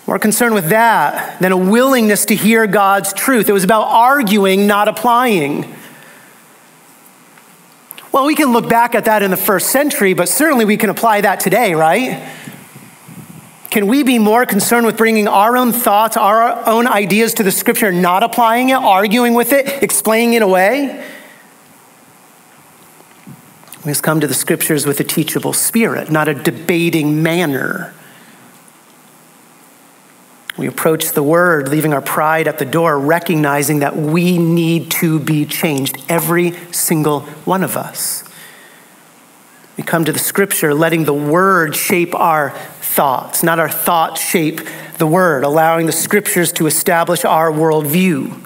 more 0.07 0.17
concerned 0.17 0.55
with 0.55 0.69
that 0.69 1.39
than 1.39 1.51
a 1.51 1.57
willingness 1.57 2.25
to 2.25 2.35
hear 2.35 2.65
God's 2.65 3.13
truth. 3.13 3.47
It 3.47 3.53
was 3.53 3.63
about 3.63 3.83
arguing, 3.83 4.65
not 4.65 4.87
applying. 4.87 5.75
Well, 8.11 8.25
we 8.25 8.35
can 8.35 8.51
look 8.51 8.67
back 8.67 8.95
at 8.95 9.05
that 9.05 9.21
in 9.21 9.29
the 9.29 9.37
first 9.37 9.69
century, 9.69 10.13
but 10.13 10.27
certainly 10.27 10.65
we 10.65 10.77
can 10.77 10.89
apply 10.89 11.21
that 11.21 11.39
today, 11.39 11.75
right? 11.75 12.27
Can 13.69 13.85
we 13.85 14.01
be 14.01 14.17
more 14.17 14.47
concerned 14.47 14.87
with 14.87 14.97
bringing 14.97 15.27
our 15.27 15.55
own 15.55 15.71
thoughts, 15.71 16.17
our 16.17 16.67
own 16.67 16.87
ideas 16.87 17.35
to 17.35 17.43
the 17.43 17.51
scripture, 17.51 17.91
not 17.91 18.23
applying 18.23 18.69
it, 18.69 18.73
arguing 18.73 19.35
with 19.35 19.53
it, 19.53 19.83
explaining 19.83 20.33
it 20.33 20.41
away? 20.41 21.05
We 23.85 23.91
must 23.91 24.01
come 24.01 24.19
to 24.21 24.27
the 24.27 24.33
scriptures 24.33 24.87
with 24.87 24.99
a 24.99 25.03
teachable 25.03 25.53
spirit, 25.53 26.09
not 26.09 26.27
a 26.27 26.33
debating 26.33 27.21
manner. 27.21 27.93
We 30.59 30.67
approach 30.67 31.13
the 31.13 31.23
word, 31.23 31.69
leaving 31.69 31.93
our 31.93 32.01
pride 32.01 32.45
at 32.45 32.59
the 32.59 32.65
door, 32.65 32.99
recognizing 32.99 33.79
that 33.79 33.95
we 33.95 34.37
need 34.37 34.91
to 34.91 35.17
be 35.17 35.45
changed, 35.45 35.97
every 36.09 36.51
single 36.73 37.21
one 37.45 37.63
of 37.63 37.77
us. 37.77 38.25
We 39.77 39.85
come 39.85 40.03
to 40.03 40.11
the 40.11 40.19
scripture, 40.19 40.73
letting 40.73 41.05
the 41.05 41.13
word 41.13 41.77
shape 41.77 42.13
our 42.13 42.49
thoughts, 42.81 43.41
not 43.41 43.57
our 43.57 43.69
thoughts 43.69 44.19
shape 44.19 44.59
the 44.97 45.07
word, 45.07 45.45
allowing 45.45 45.85
the 45.85 45.93
scriptures 45.93 46.51
to 46.51 46.67
establish 46.67 47.23
our 47.23 47.49
worldview. 47.49 48.45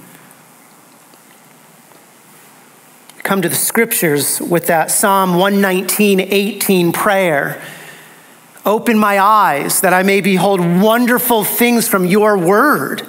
Come 3.23 3.41
to 3.41 3.49
the 3.49 3.55
scriptures 3.55 4.39
with 4.39 4.67
that 4.67 4.91
Psalm 4.91 5.31
119, 5.31 6.19
18 6.19 6.91
prayer 6.91 7.59
Open 8.65 8.97
my 8.97 9.19
eyes 9.19 9.81
that 9.81 9.93
I 9.93 10.03
may 10.03 10.21
behold 10.21 10.59
wonderful 10.59 11.43
things 11.43 11.87
from 11.87 12.05
your 12.05 12.37
word. 12.37 13.05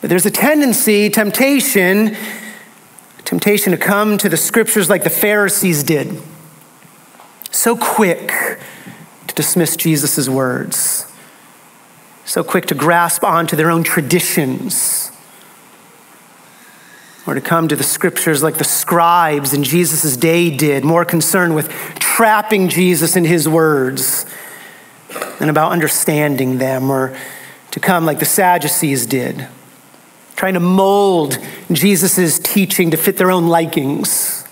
But 0.00 0.08
there's 0.08 0.24
a 0.24 0.30
tendency, 0.30 1.10
temptation, 1.10 2.16
temptation 3.24 3.72
to 3.72 3.76
come 3.76 4.16
to 4.18 4.28
the 4.28 4.36
scriptures 4.38 4.88
like 4.88 5.04
the 5.04 5.10
Pharisees 5.10 5.82
did. 5.82 6.20
So 7.50 7.76
quick 7.76 8.58
to 9.26 9.34
dismiss 9.34 9.76
Jesus' 9.76 10.28
words, 10.28 11.06
so 12.24 12.42
quick 12.42 12.66
to 12.66 12.74
grasp 12.74 13.22
onto 13.22 13.54
their 13.54 13.70
own 13.70 13.82
traditions 13.82 14.99
or 17.26 17.34
to 17.34 17.40
come 17.40 17.68
to 17.68 17.76
the 17.76 17.84
scriptures 17.84 18.42
like 18.42 18.56
the 18.56 18.64
scribes 18.64 19.52
in 19.52 19.62
Jesus' 19.62 20.16
day 20.16 20.54
did, 20.54 20.84
more 20.84 21.04
concerned 21.04 21.54
with 21.54 21.68
trapping 21.98 22.68
Jesus 22.68 23.16
in 23.16 23.24
his 23.24 23.48
words 23.48 24.26
than 25.38 25.48
about 25.48 25.72
understanding 25.72 26.58
them, 26.58 26.90
or 26.90 27.16
to 27.70 27.80
come 27.80 28.04
like 28.04 28.18
the 28.18 28.24
Sadducees 28.24 29.06
did, 29.06 29.46
trying 30.36 30.54
to 30.54 30.60
mold 30.60 31.38
Jesus' 31.70 32.38
teaching 32.38 32.90
to 32.90 32.96
fit 32.96 33.16
their 33.16 33.30
own 33.30 33.48
likings, 33.48 34.44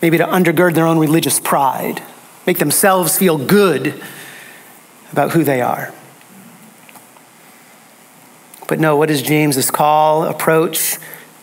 maybe 0.00 0.18
to 0.18 0.24
undergird 0.24 0.74
their 0.74 0.86
own 0.86 0.98
religious 0.98 1.40
pride, 1.40 2.02
make 2.46 2.58
themselves 2.58 3.18
feel 3.18 3.38
good 3.38 4.00
about 5.12 5.32
who 5.32 5.44
they 5.44 5.60
are. 5.60 5.92
But 8.70 8.78
no, 8.78 8.94
what 8.94 9.10
is 9.10 9.20
James's 9.20 9.68
call? 9.68 10.22
Approach 10.22 10.96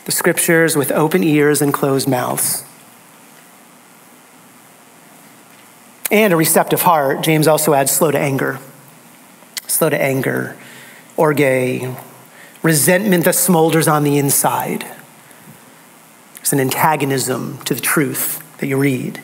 the 0.06 0.14
scriptures 0.14 0.78
with 0.78 0.94
open 0.94 1.26
ears 1.26 1.62
and 1.62 1.74
closed 1.74 2.08
mouths. 2.08 2.64
And 6.10 6.32
a 6.32 6.38
receptive 6.38 6.84
heart. 6.84 7.24
James 7.24 7.46
also 7.46 7.74
adds 7.74 7.92
slow 7.92 8.12
to 8.12 8.18
anger. 8.18 8.60
Slow 9.68 9.90
to 9.90 10.02
anger, 10.02 10.56
orge, 11.18 11.84
resentment 12.64 13.26
that 13.26 13.36
smolders 13.36 13.92
on 13.92 14.06
the 14.06 14.18
inside. 14.18 14.86
It's 16.40 16.54
an 16.54 16.62
antagonism 16.62 17.58
to 17.66 17.74
the 17.74 17.82
truth 17.82 18.42
that 18.60 18.68
you 18.68 18.78
read. 18.78 19.22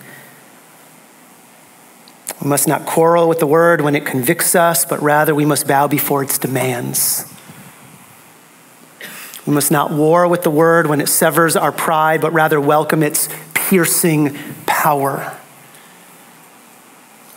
We 2.41 2.49
must 2.49 2.67
not 2.67 2.85
quarrel 2.85 3.29
with 3.29 3.39
the 3.39 3.47
word 3.47 3.79
when 3.79 3.95
it 3.95 4.05
convicts 4.05 4.55
us, 4.55 4.83
but 4.83 5.01
rather 5.01 5.33
we 5.33 5.45
must 5.45 5.69
bow 5.69 5.87
before 5.87 6.21
its 6.21 6.37
demands. 6.37 7.32
We 9.45 9.53
must 9.53 9.71
not 9.71 9.91
war 9.91 10.27
with 10.27 10.43
the 10.43 10.49
word 10.49 10.87
when 10.87 11.01
it 11.01 11.07
severs 11.07 11.55
our 11.55 11.71
pride, 11.71 12.21
but 12.21 12.31
rather 12.31 12.61
welcome 12.61 13.03
its 13.03 13.27
piercing 13.53 14.37
power. 14.65 15.37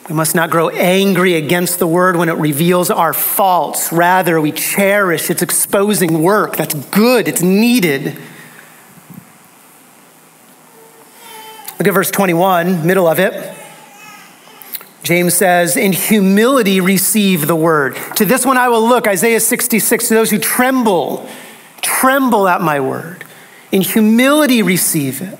We 0.08 0.14
must 0.14 0.36
not 0.36 0.50
grow 0.50 0.68
angry 0.68 1.34
against 1.34 1.80
the 1.80 1.86
word 1.86 2.14
when 2.16 2.28
it 2.28 2.36
reveals 2.36 2.90
our 2.90 3.12
faults. 3.12 3.92
Rather, 3.92 4.40
we 4.40 4.52
cherish 4.52 5.30
its 5.30 5.42
exposing 5.42 6.22
work. 6.22 6.56
That's 6.56 6.74
good, 6.74 7.26
it's 7.26 7.42
needed. 7.42 8.16
Look 11.78 11.88
at 11.88 11.92
verse 11.92 12.10
21, 12.12 12.86
middle 12.86 13.08
of 13.08 13.18
it. 13.18 13.54
James 15.02 15.34
says, 15.34 15.76
In 15.76 15.92
humility 15.92 16.80
receive 16.80 17.48
the 17.48 17.56
word. 17.56 17.96
To 18.16 18.24
this 18.24 18.46
one 18.46 18.56
I 18.56 18.68
will 18.68 18.88
look, 18.88 19.06
Isaiah 19.08 19.40
66, 19.40 20.08
to 20.08 20.14
those 20.14 20.30
who 20.30 20.38
tremble 20.38 21.28
Tremble 21.86 22.48
at 22.48 22.60
my 22.60 22.80
word. 22.80 23.24
In 23.70 23.80
humility, 23.80 24.60
receive 24.60 25.22
it. 25.22 25.38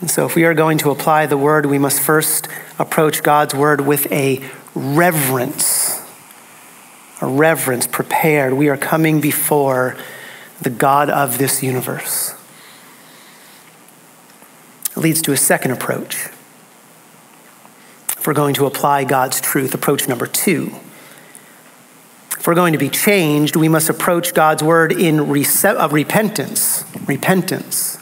And 0.00 0.10
so, 0.10 0.26
if 0.26 0.34
we 0.34 0.44
are 0.44 0.52
going 0.52 0.78
to 0.78 0.90
apply 0.90 1.26
the 1.26 1.36
word, 1.36 1.66
we 1.66 1.78
must 1.78 2.00
first 2.00 2.48
approach 2.76 3.22
God's 3.22 3.54
word 3.54 3.82
with 3.82 4.10
a 4.10 4.44
reverence. 4.74 6.02
A 7.20 7.28
reverence 7.28 7.86
prepared. 7.86 8.54
We 8.54 8.68
are 8.68 8.76
coming 8.76 9.20
before 9.20 9.96
the 10.60 10.70
God 10.70 11.08
of 11.08 11.38
this 11.38 11.62
universe. 11.62 12.34
It 14.90 14.96
leads 14.96 15.22
to 15.22 15.30
a 15.30 15.36
second 15.36 15.70
approach. 15.70 16.26
If 18.18 18.26
we're 18.26 18.34
going 18.34 18.54
to 18.54 18.66
apply 18.66 19.04
God's 19.04 19.40
truth, 19.40 19.72
approach 19.72 20.08
number 20.08 20.26
two 20.26 20.74
if 22.40 22.46
we're 22.46 22.54
going 22.54 22.72
to 22.72 22.78
be 22.78 22.88
changed, 22.88 23.54
we 23.54 23.68
must 23.68 23.90
approach 23.90 24.32
God's 24.32 24.62
word 24.62 24.92
in 24.92 25.20
uh, 25.20 25.88
repentance. 25.92 26.84
Repentance. 27.06 27.98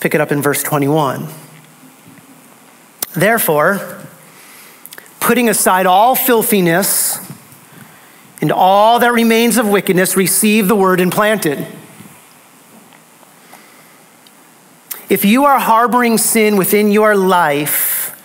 Pick 0.00 0.12
it 0.12 0.20
up 0.20 0.32
in 0.32 0.42
verse 0.42 0.60
21. 0.64 1.28
Therefore, 3.14 4.02
putting 5.20 5.48
aside 5.48 5.86
all 5.86 6.16
filthiness 6.16 7.20
and 8.40 8.50
all 8.50 8.98
that 8.98 9.12
remains 9.12 9.56
of 9.56 9.68
wickedness, 9.68 10.16
receive 10.16 10.66
the 10.66 10.74
word 10.74 10.98
implanted. 10.98 11.64
If 15.08 15.24
you 15.24 15.44
are 15.44 15.60
harboring 15.60 16.18
sin 16.18 16.56
within 16.56 16.90
your 16.90 17.14
life, 17.14 18.20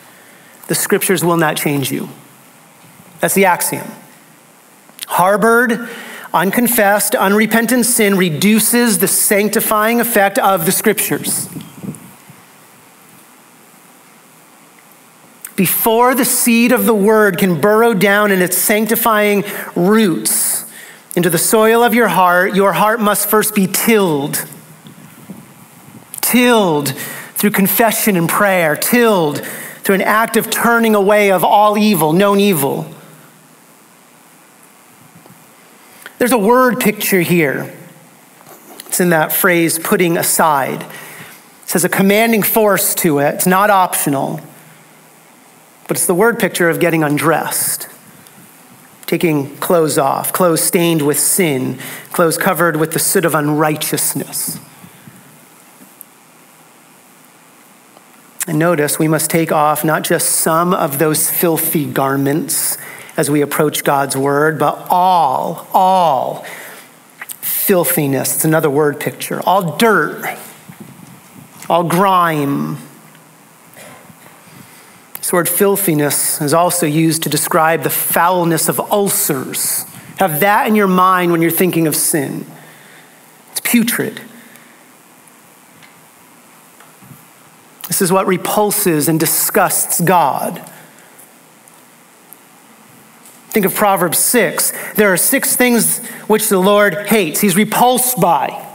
the 0.67 0.73
scriptures 0.73 1.23
will 1.23 1.37
not 1.37 1.55
change 1.55 1.91
you. 1.91 2.09
That's 3.19 3.33
the 3.33 3.45
axiom. 3.45 3.87
Harbored, 5.07 5.89
unconfessed, 6.33 7.15
unrepentant 7.15 7.85
sin 7.85 8.15
reduces 8.15 8.99
the 8.99 9.07
sanctifying 9.07 9.99
effect 9.99 10.37
of 10.37 10.65
the 10.65 10.71
scriptures. 10.71 11.49
Before 15.55 16.15
the 16.15 16.23
seed 16.23 16.71
of 16.71 16.85
the 16.85 16.93
word 16.93 17.37
can 17.37 17.59
burrow 17.59 17.93
down 17.93 18.31
in 18.31 18.41
its 18.41 18.57
sanctifying 18.57 19.43
roots 19.75 20.63
into 21.17 21.29
the 21.29 21.37
soil 21.37 21.83
of 21.83 21.93
your 21.93 22.07
heart, 22.07 22.55
your 22.55 22.71
heart 22.71 23.01
must 23.01 23.27
first 23.27 23.53
be 23.53 23.67
tilled. 23.67 24.45
Tilled 26.21 26.89
through 27.35 27.51
confession 27.51 28.15
and 28.15 28.29
prayer, 28.29 28.77
tilled 28.77 29.45
through 29.83 29.95
an 29.95 30.01
act 30.01 30.37
of 30.37 30.49
turning 30.49 30.95
away 30.95 31.31
of 31.31 31.43
all 31.43 31.77
evil, 31.77 32.13
known 32.13 32.39
evil. 32.39 32.93
There's 36.19 36.33
a 36.33 36.37
word 36.37 36.81
picture 36.81 37.21
here. 37.21 37.73
It's 38.87 38.99
in 38.99 39.11
that 39.11 39.31
phrase, 39.31 39.79
putting 39.79 40.17
aside. 40.17 40.81
It 40.81 40.89
says 41.69 41.85
a 41.85 41.89
commanding 41.89 42.43
force 42.43 42.93
to 42.95 43.19
it. 43.19 43.35
It's 43.35 43.47
not 43.47 43.69
optional, 43.69 44.41
but 45.87 45.95
it's 45.95 46.05
the 46.05 46.13
word 46.13 46.37
picture 46.37 46.69
of 46.69 46.81
getting 46.81 47.05
undressed, 47.05 47.87
taking 49.05 49.55
clothes 49.57 49.97
off, 49.97 50.33
clothes 50.33 50.61
stained 50.61 51.01
with 51.01 51.17
sin, 51.17 51.79
clothes 52.11 52.37
covered 52.37 52.75
with 52.75 52.91
the 52.91 52.99
soot 52.99 53.23
of 53.23 53.33
unrighteousness. 53.33 54.59
And 58.45 58.59
notice 58.59 58.99
we 58.99 59.07
must 59.07 59.29
take 59.29 59.53
off 59.53 59.85
not 59.85 60.03
just 60.03 60.31
some 60.31 60.73
of 60.73 60.99
those 60.99 61.31
filthy 61.31 61.85
garments 61.85 62.77
as 63.19 63.29
we 63.29 63.41
approach 63.41 63.83
God's 63.83 64.15
word, 64.15 64.57
but 64.57 64.87
all, 64.89 65.67
all 65.73 66.45
filthiness. 67.41 68.35
It's 68.35 68.45
another 68.45 68.69
word 68.69 68.97
picture. 68.97 69.41
All 69.45 69.75
dirt, 69.75 70.39
all 71.67 71.83
grime. 71.83 72.77
This 75.17 75.33
word 75.33 75.49
filthiness 75.49 76.39
is 76.39 76.53
also 76.53 76.85
used 76.85 77.21
to 77.23 77.29
describe 77.29 77.83
the 77.83 77.89
foulness 77.89 78.69
of 78.69 78.79
ulcers. 78.79 79.83
Have 80.17 80.39
that 80.39 80.67
in 80.67 80.75
your 80.75 80.87
mind 80.87 81.33
when 81.33 81.41
you're 81.41 81.51
thinking 81.51 81.87
of 81.87 81.97
sin. 81.97 82.45
It's 83.51 83.59
putrid. 83.59 84.21
This 87.89 88.01
is 88.01 88.13
what 88.13 88.27
repulses 88.27 89.09
and 89.09 89.19
disgusts 89.19 89.99
God. 89.99 90.63
Think 93.49 93.65
of 93.65 93.73
Proverbs 93.73 94.19
6. 94.19 94.73
There 94.95 95.11
are 95.11 95.17
six 95.17 95.55
things 95.55 96.05
which 96.27 96.49
the 96.49 96.59
Lord 96.59 97.07
hates, 97.07 97.39
he's 97.41 97.55
repulsed 97.55 98.19
by. 98.19 98.65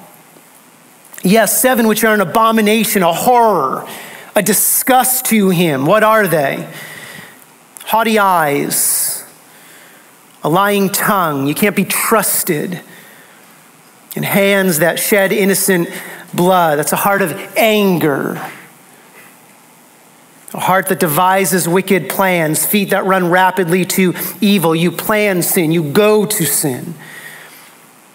Yes, 1.23 1.61
seven 1.61 1.87
which 1.87 2.05
are 2.05 2.13
an 2.13 2.21
abomination, 2.21 3.03
a 3.03 3.13
horror, 3.13 3.89
a 4.35 4.43
disgust 4.43 5.27
to 5.27 5.51
him. 5.51 5.87
What 5.87 6.03
are 6.03 6.27
they? 6.27 6.69
Haughty 7.85 8.19
eyes, 8.19 9.25
a 10.43 10.49
lying 10.49 10.91
tongue, 10.91 11.47
you 11.47 11.55
can't 11.55 11.77
be 11.77 11.85
trusted, 11.85 12.81
and 14.17 14.25
hands 14.25 14.81
that 14.81 14.99
shed 14.99 15.33
innocent 15.33 15.89
blood. 16.35 16.79
That's 16.79 16.93
a 16.93 16.97
heart 16.97 17.23
of 17.23 17.33
anger 17.57 18.41
a 20.55 20.61
heart 20.61 20.87
that 20.87 21.01
devises 21.01 21.69
wicked 21.69 22.09
plans, 22.09 22.65
feet 22.65 22.91
that 22.91 23.05
run 23.05 23.29
rapidly 23.29 23.85
to 23.85 24.15
evil. 24.41 24.75
You 24.75 24.93
plan 24.93 25.43
sin, 25.43 25.73
you 25.73 25.83
go 25.83 26.25
to 26.25 26.45
sin. 26.47 26.95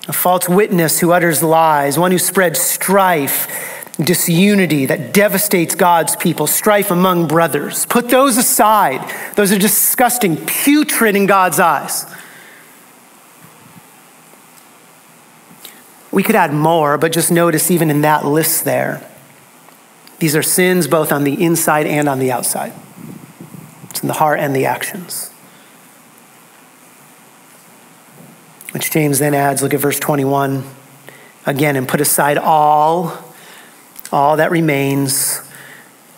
A 0.08 0.14
false 0.14 0.48
witness 0.48 1.00
who 1.02 1.12
utters 1.12 1.44
lies, 1.44 2.00
one 2.00 2.12
who 2.12 2.18
spreads 2.18 2.60
strife, 2.62 3.86
disunity 3.98 4.86
that 4.86 5.14
devastates 5.14 5.76
God's 5.76 6.16
people, 6.16 6.48
strife 6.48 6.92
among 6.92 7.28
brothers. 7.28 7.86
Put 7.88 8.08
those 8.10 8.38
aside. 8.38 9.14
Those 9.36 9.52
are 9.52 9.60
disgusting, 9.60 10.38
putrid 10.46 11.18
in 11.18 11.26
God's 11.26 11.60
eyes. 11.60 12.06
We 16.10 16.24
could 16.24 16.36
add 16.36 16.54
more, 16.54 16.98
but 16.98 17.12
just 17.12 17.32
notice 17.32 17.70
even 17.70 17.90
in 17.92 18.02
that 18.02 18.26
list 18.26 18.64
there 18.64 19.06
these 20.20 20.36
are 20.36 20.44
sins 20.44 20.88
both 20.88 21.12
on 21.12 21.24
the 21.24 21.42
inside 21.44 21.88
and 21.88 22.08
on 22.08 22.20
the 22.20 22.32
outside. 22.32 22.74
It's 23.90 24.02
in 24.02 24.08
the 24.08 24.14
heart 24.14 24.40
and 24.40 24.56
the 24.56 24.66
actions. 24.66 25.30
Which 28.72 28.92
James 28.92 29.20
then 29.20 29.34
adds, 29.34 29.64
look 29.64 29.74
at 29.74 29.80
verse 29.80 30.00
21 30.00 30.64
again, 31.46 31.76
and 31.76 31.88
put 31.88 32.02
aside 32.02 32.38
all, 32.38 33.18
all 34.12 34.38
that 34.38 34.52
remains 34.52 35.42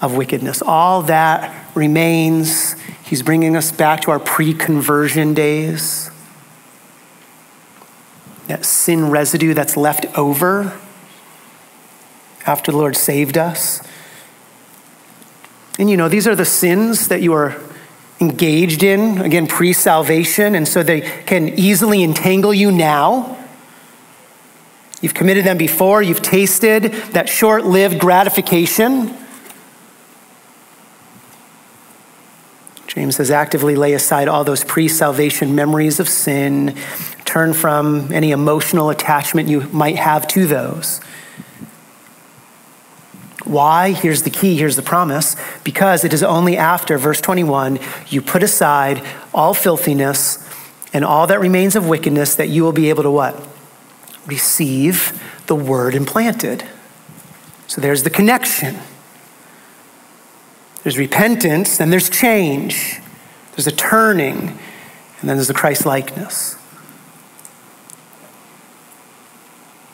of 0.02 0.18
wickedness. 0.18 0.62
All 0.62 1.04
that 1.04 1.76
remains. 1.76 2.74
He's 3.06 3.22
bringing 3.22 3.56
us 3.56 3.72
back 3.72 4.02
to 4.02 4.12
our 4.12 4.20
pre 4.20 4.54
conversion 4.54 5.34
days. 5.34 6.10
That 8.48 8.66
sin 8.66 9.10
residue 9.10 9.54
that's 9.54 9.78
left 9.78 10.06
over 10.18 10.78
after 12.46 12.72
the 12.72 12.78
Lord 12.78 12.98
saved 12.98 13.38
us. 13.38 13.82
And 15.82 15.90
you 15.90 15.98
know, 15.98 16.10
these 16.10 16.28
are 16.28 16.36
the 16.36 16.46
sins 16.46 17.08
that 17.08 17.24
you 17.24 17.34
are 17.34 17.60
engaged 18.20 18.84
in, 18.84 19.18
again, 19.18 19.48
pre 19.48 19.74
salvation, 19.74 20.54
and 20.54 20.68
so 20.68 20.84
they 20.84 21.02
can 21.02 21.50
easily 21.50 22.04
entangle 22.04 22.54
you 22.54 22.72
now. 22.72 23.36
You've 25.02 25.16
committed 25.16 25.44
them 25.44 25.58
before, 25.58 26.04
you've 26.04 26.22
tasted 26.22 26.84
that 27.14 27.30
short 27.30 27.66
lived 27.66 28.00
gratification. 28.00 29.18
James 32.86 33.16
says, 33.16 33.32
actively 33.32 33.76
lay 33.76 33.94
aside 33.94 34.28
all 34.28 34.44
those 34.44 34.64
pre 34.64 34.88
salvation 34.88 35.56
memories 35.56 36.00
of 36.00 36.08
sin, 36.08 36.78
turn 37.26 37.54
from 37.54 38.14
any 38.14 38.30
emotional 38.30 38.92
attachment 38.92 39.50
you 39.50 39.62
might 39.72 39.96
have 39.96 40.28
to 40.28 40.46
those. 40.46 41.02
Why? 43.44 43.92
Here's 43.92 44.24
the 44.24 44.30
key, 44.30 44.58
here's 44.58 44.76
the 44.76 44.82
promise. 44.82 45.36
Because 45.64 46.04
it 46.04 46.14
is 46.14 46.24
only 46.24 46.58
after, 46.58 46.98
verse 46.98 47.22
21, 47.22 47.80
you 48.08 48.22
put 48.22 48.44
aside 48.44 49.04
all 49.34 49.54
filthiness 49.54 50.38
and 50.94 51.06
all 51.06 51.28
that 51.28 51.40
remains 51.40 51.76
of 51.76 51.88
wickedness 51.88 52.36
that 52.36 52.50
you 52.50 52.64
will 52.64 52.72
be 52.72 52.90
able 52.90 53.04
to 53.04 53.12
what? 53.12 53.48
Receive 54.26 55.20
the 55.48 55.56
word 55.56 55.96
implanted. 55.96 56.66
So 57.68 57.82
there's 57.82 58.04
the 58.04 58.10
connection. 58.10 58.78
There's 60.84 60.98
repentance, 60.98 61.78
then 61.78 61.90
there's 61.90 62.10
change. 62.10 63.00
There's 63.56 63.68
a 63.68 63.72
turning, 63.72 64.38
and 64.38 65.30
then 65.30 65.38
there's 65.38 65.48
the 65.48 65.54
Christ 65.54 65.86
likeness. 65.86 66.58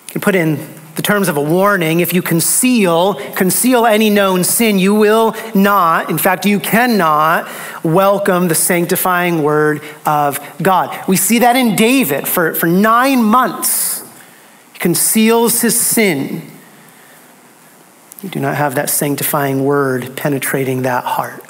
You 0.07 0.13
can 0.13 0.21
put 0.21 0.35
in 0.35 0.76
the 0.97 1.03
terms 1.03 1.29
of 1.29 1.37
a 1.37 1.41
warning. 1.41 1.99
If 1.99 2.11
you 2.11 2.23
conceal 2.23 3.13
conceal 3.35 3.85
any 3.85 4.09
known 4.09 4.43
sin 4.43 4.79
you 4.79 4.95
will 4.95 5.35
not 5.53 6.09
in 6.09 6.17
fact 6.17 6.45
you 6.45 6.59
cannot 6.59 7.47
welcome 7.83 8.47
the 8.47 8.55
sanctifying 8.55 9.43
word 9.43 9.83
of 10.07 10.39
god. 10.61 11.07
We 11.07 11.15
see 11.15 11.39
that 11.39 11.55
in 11.55 11.75
david. 11.75 12.27
For, 12.27 12.55
for 12.55 12.65
nine 12.65 13.23
months 13.23 14.03
he 14.73 14.79
conceals 14.79 15.61
his 15.61 15.79
sin. 15.79 16.41
You 18.23 18.29
do 18.29 18.39
not 18.39 18.55
have 18.55 18.73
that 18.75 18.89
sanctifying 18.89 19.63
word 19.63 20.17
penetrating 20.17 20.81
that 20.81 21.03
heart. 21.03 21.43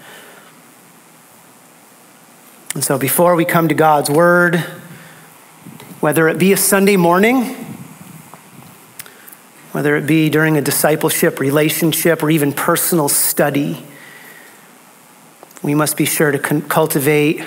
And 2.75 2.83
so 2.83 2.97
before 2.99 3.33
we 3.35 3.45
come 3.45 3.69
to 3.69 3.75
god's 3.75 4.09
word 4.09 4.57
whether 6.01 6.27
it 6.27 6.37
be 6.37 6.51
a 6.51 6.57
sunday 6.57 6.97
morning 6.97 7.63
whether 9.77 9.95
it 9.95 10.07
be 10.07 10.27
during 10.27 10.57
a 10.57 10.61
discipleship, 10.61 11.39
relationship, 11.39 12.23
or 12.23 12.31
even 12.31 12.51
personal 12.51 13.07
study, 13.07 13.85
we 15.61 15.75
must 15.75 15.95
be 15.95 16.03
sure 16.03 16.31
to 16.31 16.39
cultivate 16.61 17.43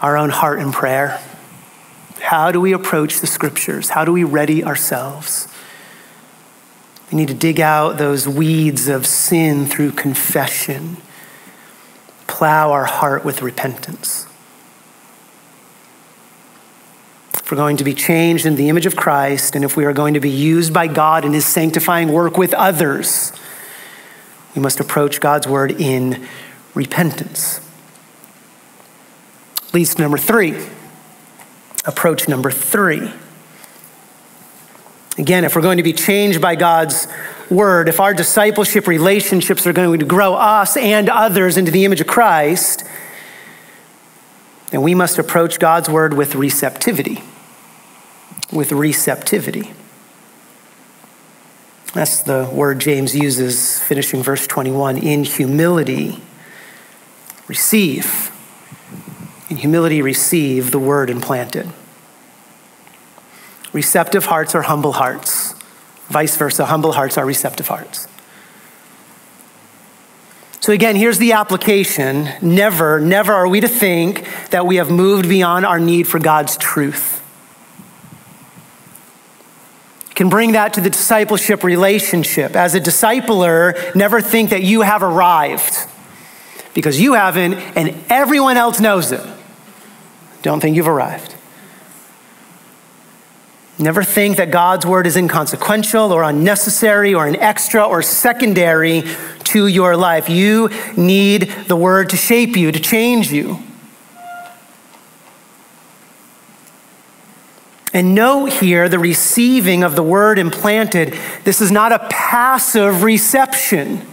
our 0.00 0.16
own 0.16 0.30
heart 0.30 0.58
in 0.58 0.72
prayer. 0.72 1.20
How 2.18 2.50
do 2.50 2.60
we 2.60 2.72
approach 2.72 3.20
the 3.20 3.28
scriptures? 3.28 3.90
How 3.90 4.04
do 4.04 4.12
we 4.12 4.24
ready 4.24 4.64
ourselves? 4.64 5.46
We 7.12 7.18
need 7.18 7.28
to 7.28 7.34
dig 7.34 7.60
out 7.60 7.98
those 7.98 8.26
weeds 8.26 8.88
of 8.88 9.06
sin 9.06 9.66
through 9.66 9.92
confession, 9.92 10.96
plow 12.26 12.72
our 12.72 12.86
heart 12.86 13.24
with 13.24 13.42
repentance. 13.42 14.26
We're 17.50 17.56
going 17.56 17.78
to 17.78 17.84
be 17.84 17.94
changed 17.94 18.46
in 18.46 18.54
the 18.54 18.68
image 18.68 18.86
of 18.86 18.94
Christ, 18.94 19.56
and 19.56 19.64
if 19.64 19.76
we 19.76 19.84
are 19.84 19.92
going 19.92 20.14
to 20.14 20.20
be 20.20 20.30
used 20.30 20.72
by 20.72 20.86
God 20.86 21.24
in 21.24 21.32
his 21.32 21.44
sanctifying 21.44 22.12
work 22.12 22.38
with 22.38 22.54
others, 22.54 23.32
we 24.54 24.62
must 24.62 24.78
approach 24.78 25.20
God's 25.20 25.48
word 25.48 25.72
in 25.72 26.28
repentance. 26.74 27.60
Leads 29.72 29.94
to 29.94 30.02
number 30.02 30.18
three. 30.18 30.64
Approach 31.84 32.28
number 32.28 32.50
three. 32.50 33.10
Again, 35.18 35.44
if 35.44 35.56
we're 35.56 35.62
going 35.62 35.78
to 35.78 35.82
be 35.82 35.92
changed 35.92 36.40
by 36.40 36.56
God's 36.56 37.08
word, 37.50 37.88
if 37.88 38.00
our 38.00 38.14
discipleship 38.14 38.86
relationships 38.86 39.66
are 39.66 39.72
going 39.72 39.98
to 39.98 40.06
grow 40.06 40.34
us 40.34 40.76
and 40.76 41.08
others 41.08 41.56
into 41.56 41.70
the 41.70 41.84
image 41.84 42.00
of 42.00 42.06
Christ, 42.06 42.84
then 44.70 44.82
we 44.82 44.94
must 44.94 45.18
approach 45.18 45.58
God's 45.58 45.88
word 45.88 46.14
with 46.14 46.34
receptivity 46.34 47.22
with 48.52 48.72
receptivity. 48.72 49.72
That's 51.92 52.22
the 52.22 52.48
word 52.52 52.78
James 52.78 53.16
uses, 53.16 53.80
finishing 53.80 54.22
verse 54.22 54.46
21 54.46 54.96
in 54.98 55.24
humility, 55.24 56.20
receive. 57.48 58.30
In 59.48 59.56
humility, 59.56 60.00
receive 60.00 60.70
the 60.70 60.78
word 60.78 61.10
implanted. 61.10 61.68
Receptive 63.72 64.26
hearts 64.26 64.54
are 64.54 64.62
humble 64.62 64.92
hearts. 64.92 65.54
Vice 66.08 66.36
versa, 66.36 66.66
humble 66.66 66.92
hearts 66.92 67.18
are 67.18 67.26
receptive 67.26 67.68
hearts. 67.68 68.06
So, 70.60 70.72
again, 70.72 70.94
here's 70.94 71.18
the 71.18 71.32
application. 71.32 72.28
Never, 72.42 73.00
never 73.00 73.32
are 73.32 73.48
we 73.48 73.60
to 73.60 73.68
think 73.68 74.28
that 74.50 74.66
we 74.66 74.76
have 74.76 74.90
moved 74.90 75.28
beyond 75.28 75.64
our 75.64 75.80
need 75.80 76.06
for 76.06 76.18
God's 76.18 76.56
truth 76.56 77.19
can 80.14 80.28
bring 80.28 80.52
that 80.52 80.74
to 80.74 80.80
the 80.80 80.90
discipleship 80.90 81.64
relationship. 81.64 82.56
As 82.56 82.74
a 82.74 82.80
discipler, 82.80 83.94
never 83.94 84.20
think 84.20 84.50
that 84.50 84.62
you 84.62 84.82
have 84.82 85.02
arrived 85.02 85.74
because 86.74 87.00
you 87.00 87.14
haven't 87.14 87.54
and 87.54 87.94
everyone 88.08 88.56
else 88.56 88.80
knows 88.80 89.12
it. 89.12 89.26
Don't 90.42 90.60
think 90.60 90.76
you've 90.76 90.88
arrived. 90.88 91.34
Never 93.78 94.04
think 94.04 94.36
that 94.36 94.50
God's 94.50 94.84
word 94.84 95.06
is 95.06 95.16
inconsequential 95.16 96.12
or 96.12 96.22
unnecessary 96.22 97.14
or 97.14 97.26
an 97.26 97.36
extra 97.36 97.82
or 97.82 98.02
secondary 98.02 99.04
to 99.44 99.66
your 99.66 99.96
life. 99.96 100.28
You 100.28 100.68
need 100.98 101.50
the 101.66 101.76
word 101.76 102.10
to 102.10 102.16
shape 102.16 102.56
you, 102.56 102.72
to 102.72 102.80
change 102.80 103.32
you. 103.32 103.58
And 107.92 108.14
note 108.14 108.52
here 108.52 108.88
the 108.88 108.98
receiving 108.98 109.82
of 109.82 109.96
the 109.96 110.02
word 110.02 110.38
implanted. 110.38 111.16
This 111.44 111.60
is 111.60 111.72
not 111.72 111.92
a 111.92 112.06
passive 112.10 113.02
reception. 113.02 114.06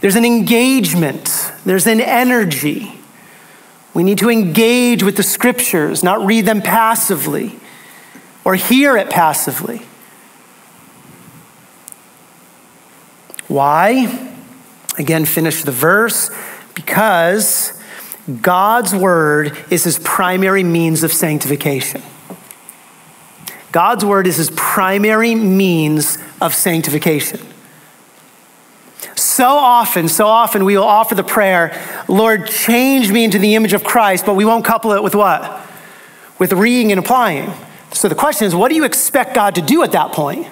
There's 0.00 0.16
an 0.16 0.24
engagement, 0.24 1.52
there's 1.64 1.86
an 1.86 2.00
energy. 2.00 2.92
We 3.94 4.04
need 4.04 4.18
to 4.18 4.30
engage 4.30 5.02
with 5.02 5.16
the 5.16 5.22
scriptures, 5.22 6.04
not 6.04 6.24
read 6.24 6.44
them 6.46 6.62
passively 6.62 7.58
or 8.44 8.54
hear 8.54 8.96
it 8.96 9.10
passively. 9.10 9.82
Why? 13.48 14.34
Again, 14.98 15.24
finish 15.24 15.62
the 15.62 15.72
verse. 15.72 16.30
Because 16.74 17.77
God's 18.42 18.94
word 18.94 19.56
is 19.70 19.84
his 19.84 19.98
primary 19.98 20.62
means 20.62 21.02
of 21.02 21.12
sanctification. 21.12 22.02
God's 23.72 24.04
word 24.04 24.26
is 24.26 24.36
his 24.36 24.50
primary 24.50 25.34
means 25.34 26.18
of 26.40 26.54
sanctification. 26.54 27.40
So 29.14 29.46
often, 29.46 30.08
so 30.08 30.26
often 30.26 30.64
we 30.64 30.76
will 30.76 30.84
offer 30.84 31.14
the 31.14 31.22
prayer, 31.22 31.80
Lord, 32.08 32.48
change 32.48 33.10
me 33.10 33.24
into 33.24 33.38
the 33.38 33.54
image 33.54 33.72
of 33.72 33.84
Christ, 33.84 34.26
but 34.26 34.34
we 34.34 34.44
won't 34.44 34.64
couple 34.64 34.92
it 34.92 35.02
with 35.02 35.14
what? 35.14 35.66
With 36.38 36.52
reading 36.52 36.92
and 36.92 36.98
applying. 36.98 37.52
So 37.92 38.08
the 38.08 38.14
question 38.14 38.46
is, 38.46 38.54
what 38.54 38.68
do 38.68 38.74
you 38.74 38.84
expect 38.84 39.34
God 39.34 39.54
to 39.54 39.62
do 39.62 39.82
at 39.82 39.92
that 39.92 40.12
point? 40.12 40.46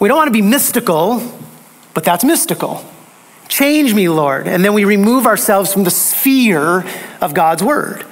We 0.00 0.08
don't 0.08 0.16
want 0.16 0.28
to 0.28 0.32
be 0.32 0.42
mystical, 0.42 1.22
but 1.92 2.04
that's 2.04 2.24
mystical. 2.24 2.84
Change 3.50 3.94
me, 3.94 4.08
Lord. 4.08 4.46
And 4.46 4.64
then 4.64 4.74
we 4.74 4.84
remove 4.84 5.26
ourselves 5.26 5.72
from 5.72 5.82
the 5.82 5.90
sphere 5.90 6.86
of 7.20 7.34
God's 7.34 7.64
word. 7.64 8.06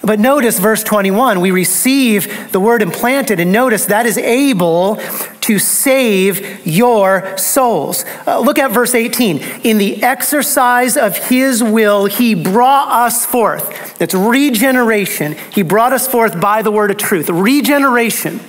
But 0.00 0.20
notice 0.20 0.60
verse 0.60 0.84
21, 0.84 1.40
we 1.40 1.50
receive 1.50 2.52
the 2.52 2.60
word 2.60 2.82
implanted, 2.82 3.40
and 3.40 3.50
notice 3.52 3.86
that 3.86 4.06
is 4.06 4.16
able 4.16 4.96
to 5.40 5.58
save 5.58 6.64
your 6.64 7.36
souls. 7.36 8.04
Uh, 8.26 8.38
look 8.38 8.58
at 8.58 8.70
verse 8.70 8.94
18. 8.94 9.38
In 9.64 9.78
the 9.78 10.02
exercise 10.04 10.96
of 10.96 11.16
his 11.16 11.62
will, 11.62 12.04
he 12.04 12.34
brought 12.34 12.88
us 12.92 13.26
forth. 13.26 13.98
That's 13.98 14.14
regeneration. 14.14 15.36
He 15.52 15.62
brought 15.62 15.92
us 15.92 16.06
forth 16.06 16.40
by 16.40 16.62
the 16.62 16.70
word 16.70 16.92
of 16.92 16.98
truth. 16.98 17.28
Regeneration 17.28 18.40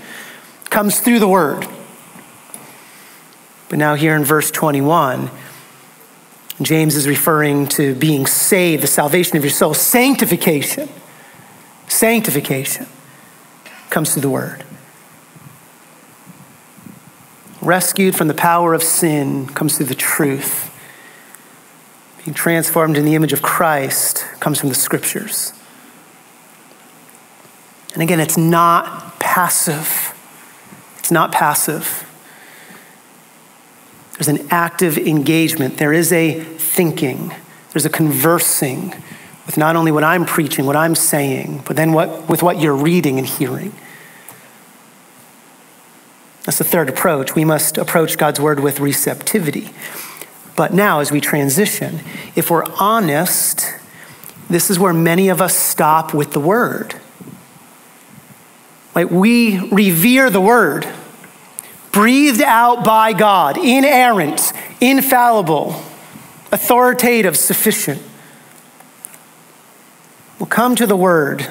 comes 0.69 0.99
through 0.99 1.19
the 1.19 1.27
word. 1.27 1.67
But 3.75 3.79
now, 3.79 3.95
here 3.95 4.15
in 4.15 4.23
verse 4.23 4.51
21, 4.51 5.29
James 6.61 6.95
is 6.95 7.09
referring 7.09 7.67
to 7.67 7.93
being 7.93 8.25
saved, 8.25 8.81
the 8.81 8.87
salvation 8.87 9.35
of 9.35 9.43
your 9.43 9.51
soul, 9.51 9.73
sanctification. 9.73 10.87
Sanctification 11.89 12.87
comes 13.89 14.13
through 14.13 14.21
the 14.21 14.29
word. 14.29 14.63
Rescued 17.61 18.15
from 18.15 18.29
the 18.29 18.33
power 18.33 18.73
of 18.73 18.81
sin 18.81 19.45
comes 19.47 19.75
through 19.75 19.87
the 19.87 19.93
truth. 19.93 20.71
Being 22.23 22.33
transformed 22.33 22.95
in 22.95 23.03
the 23.03 23.15
image 23.15 23.33
of 23.33 23.41
Christ 23.41 24.25
comes 24.39 24.57
from 24.57 24.69
the 24.69 24.75
scriptures. 24.75 25.51
And 27.91 28.01
again, 28.01 28.21
it's 28.21 28.37
not 28.37 29.19
passive. 29.19 30.13
It's 30.99 31.11
not 31.11 31.33
passive. 31.33 32.04
There's 34.17 34.27
an 34.27 34.47
active 34.49 34.97
engagement. 34.97 35.77
There 35.77 35.93
is 35.93 36.11
a 36.11 36.39
thinking. 36.41 37.33
There's 37.71 37.85
a 37.85 37.89
conversing 37.89 38.91
with 39.45 39.57
not 39.57 39.75
only 39.75 39.91
what 39.91 40.03
I'm 40.03 40.25
preaching, 40.25 40.65
what 40.65 40.75
I'm 40.75 40.95
saying, 40.95 41.63
but 41.65 41.75
then 41.75 41.91
what, 41.91 42.29
with 42.29 42.41
what 42.41 42.59
you're 42.59 42.75
reading 42.75 43.19
and 43.19 43.27
hearing. 43.27 43.73
That's 46.43 46.59
the 46.59 46.63
third 46.63 46.89
approach. 46.89 47.35
We 47.35 47.43
must 47.43 47.77
approach 47.77 48.17
God's 48.17 48.39
word 48.39 48.59
with 48.59 48.79
receptivity. 48.79 49.71
But 50.55 50.73
now, 50.73 50.99
as 50.99 51.11
we 51.11 51.19
transition, 51.19 51.99
if 52.35 52.49
we're 52.49 52.63
honest, 52.79 53.73
this 54.49 54.69
is 54.69 54.79
where 54.79 54.93
many 54.93 55.29
of 55.29 55.41
us 55.41 55.55
stop 55.55 56.13
with 56.13 56.31
the 56.31 56.39
word. 56.39 56.95
Like 58.93 59.11
we 59.11 59.59
revere 59.69 60.29
the 60.29 60.39
word 60.39 60.87
breathed 61.95 62.41
out 62.41 62.83
by 62.83 63.13
God, 63.13 63.57
inerrant, 63.57 64.51
infallible, 64.81 65.81
authoritative, 66.51 67.37
sufficient. 67.37 68.01
We'll 70.37 70.47
come 70.47 70.75
to 70.75 70.85
the 70.85 70.97
Word, 70.97 71.47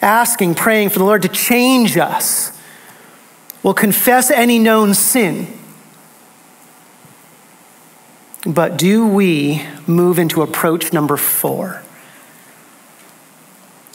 asking, 0.00 0.54
praying 0.54 0.90
for 0.90 1.00
the 1.00 1.04
Lord 1.04 1.22
to 1.22 1.28
change 1.28 1.96
us. 1.96 2.56
We'll 3.64 3.74
confess 3.74 4.30
any 4.30 4.60
known 4.60 4.94
sin. 4.94 5.58
But 8.46 8.78
do 8.78 9.08
we 9.08 9.66
move 9.88 10.20
into 10.20 10.40
approach 10.40 10.92
number 10.92 11.16
four? 11.16 11.82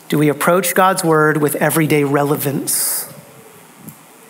Do 0.10 0.18
we 0.18 0.28
approach 0.28 0.76
God's 0.76 1.06
Word 1.06 1.38
with 1.38 1.56
everyday 1.56 2.04
relevance? 2.04 3.11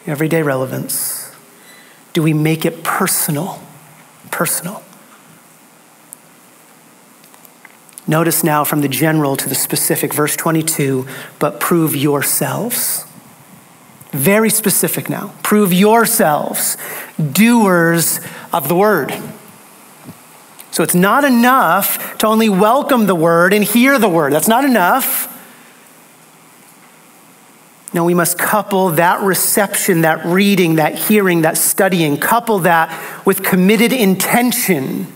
Everyday 0.06 0.42
relevance? 0.44 1.32
Do 2.14 2.24
we 2.24 2.34
make 2.34 2.66
it 2.66 2.84
personal? 2.84 3.62
Personal. 4.32 4.84
Notice 8.08 8.44
now 8.44 8.64
from 8.64 8.82
the 8.82 8.88
general 8.88 9.38
to 9.38 9.48
the 9.48 9.56
specific, 9.56 10.14
verse 10.14 10.36
22, 10.36 11.08
but 11.40 11.60
prove 11.60 11.96
yourselves. 11.96 13.06
Very 14.12 14.50
specific 14.50 15.10
now. 15.10 15.34
Prove 15.44 15.72
yourselves 15.72 16.78
doers 17.18 18.20
of 18.52 18.68
the 18.68 18.76
word. 18.76 19.14
So 20.72 20.84
it's 20.84 20.96
not 20.96 21.24
enough 21.24 22.18
to 22.18 22.28
only 22.28 22.50
welcome 22.50 23.06
the 23.06 23.16
word 23.16 23.54
and 23.54 23.64
hear 23.64 24.00
the 24.00 24.10
word. 24.10 24.34
That's 24.34 24.48
not 24.48 24.66
enough. 24.66 25.28
No, 27.93 28.06
we 28.06 28.13
must 28.13 28.38
couple 28.39 28.91
that 28.91 29.21
reception, 29.21 30.01
that 30.01 30.25
reading, 30.25 30.75
that 30.75 30.95
hearing, 30.95 31.41
that 31.41 31.58
studying, 31.58 32.17
couple 32.17 32.60
that 32.60 33.25
with 33.25 33.43
committed 33.43 33.91
intention 33.91 35.08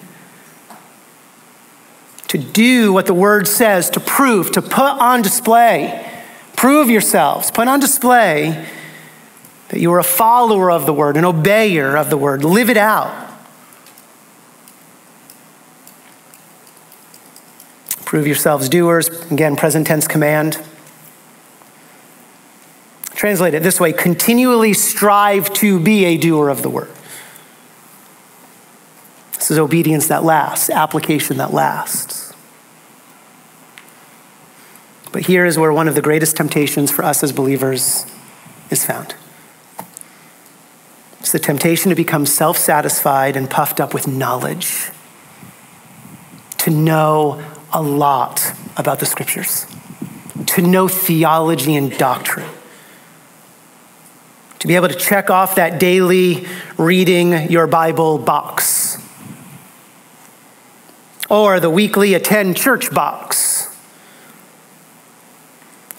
to 2.28 2.38
do 2.38 2.92
what 2.92 3.06
the 3.06 3.14
word 3.14 3.48
says, 3.48 3.90
to 3.92 4.00
prove, 4.02 4.52
to 4.52 4.62
put 4.62 4.82
on 4.82 5.22
display. 5.22 6.12
Prove 6.58 6.90
yourselves, 6.90 7.50
put 7.50 7.68
on 7.68 7.80
display 7.80 8.68
that 9.70 9.80
you 9.80 9.94
are 9.94 10.00
a 10.00 10.04
follower 10.04 10.70
of 10.70 10.86
the 10.86 10.94
word, 10.94 11.16
an 11.16 11.24
obeyer 11.24 12.00
of 12.00 12.10
the 12.10 12.18
word. 12.18 12.44
Live 12.44 12.70
it 12.70 12.78
out. 12.78 13.24
Prove 18.04 18.28
yourselves 18.28 18.70
doers. 18.70 19.08
Again, 19.32 19.56
present 19.56 19.88
tense 19.88 20.08
command. 20.08 20.62
Translate 23.16 23.54
it 23.54 23.64
this 23.64 23.80
way 23.80 23.94
continually 23.94 24.74
strive 24.74 25.52
to 25.54 25.80
be 25.80 26.04
a 26.06 26.18
doer 26.18 26.50
of 26.50 26.62
the 26.62 26.70
word. 26.70 26.92
This 29.34 29.52
is 29.52 29.58
obedience 29.58 30.08
that 30.08 30.24
lasts, 30.24 30.70
application 30.70 31.38
that 31.38 31.54
lasts. 31.54 32.34
But 35.14 35.28
here 35.28 35.46
is 35.46 35.58
where 35.58 35.72
one 35.72 35.88
of 35.88 35.96
the 35.96 36.02
greatest 36.02 36.36
temptations 36.36 36.92
for 36.92 37.06
us 37.06 37.24
as 37.24 37.32
believers 37.32 38.06
is 38.70 38.86
found. 38.86 39.16
It's 41.22 41.32
the 41.32 41.40
temptation 41.40 41.90
to 41.90 41.96
become 41.96 42.26
self 42.26 42.58
satisfied 42.58 43.38
and 43.38 43.50
puffed 43.50 43.80
up 43.80 43.94
with 43.94 44.08
knowledge, 44.08 44.90
to 46.58 46.70
know 46.70 47.42
a 47.72 47.82
lot 47.82 48.54
about 48.76 49.00
the 49.00 49.06
scriptures, 49.06 49.66
to 50.48 50.62
know 50.62 50.90
theology 50.90 51.76
and 51.76 51.98
doctrine 51.98 52.50
to 54.66 54.68
be 54.68 54.76
able 54.76 54.88
to 54.88 54.96
check 54.96 55.30
off 55.30 55.54
that 55.54 55.80
daily 55.80 56.48
reading 56.76 57.52
your 57.52 57.68
Bible 57.68 58.18
box 58.18 58.98
or 61.30 61.60
the 61.60 61.70
weekly 61.70 62.16
attend 62.16 62.58
church 62.58 62.92
box. 62.92 63.70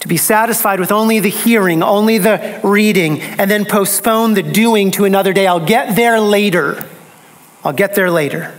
To 0.01 0.09
be 0.09 0.17
satisfied 0.17 0.81
with 0.81 0.91
only 0.91 1.21
the 1.21 1.29
hearing, 1.29 1.81
only 1.81 2.19
the 2.19 2.61
reading, 2.65 3.21
and 3.21 3.49
then 3.49 3.67
postpone 3.67 4.35
the 4.35 4.43
doing 4.43 4.91
to 4.93 5.05
another 5.05 5.33
day. 5.33 5.47
I'll 5.47 5.65
get 5.65 5.95
there 5.95 6.19
later. 6.19 6.85
I'll 7.63 7.73
get 7.73 7.95
there 7.95 8.11
later. 8.11 8.53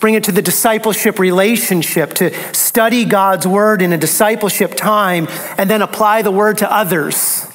Bring 0.00 0.14
it 0.14 0.24
to 0.24 0.32
the 0.32 0.42
discipleship 0.42 1.18
relationship, 1.18 2.14
to 2.14 2.32
study 2.54 3.04
God's 3.04 3.46
word 3.46 3.82
in 3.82 3.92
a 3.92 3.98
discipleship 3.98 4.74
time, 4.74 5.28
and 5.58 5.68
then 5.70 5.82
apply 5.82 6.22
the 6.22 6.30
word 6.30 6.58
to 6.58 6.72
others. 6.72 7.46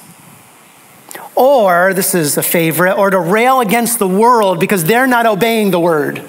Or, 1.34 1.92
this 1.92 2.14
is 2.14 2.38
a 2.38 2.42
favorite, 2.42 2.94
or 2.94 3.10
to 3.10 3.18
rail 3.18 3.60
against 3.60 3.98
the 3.98 4.08
world 4.08 4.60
because 4.60 4.84
they're 4.84 5.08
not 5.08 5.26
obeying 5.26 5.72
the 5.72 5.80
word. 5.80 6.22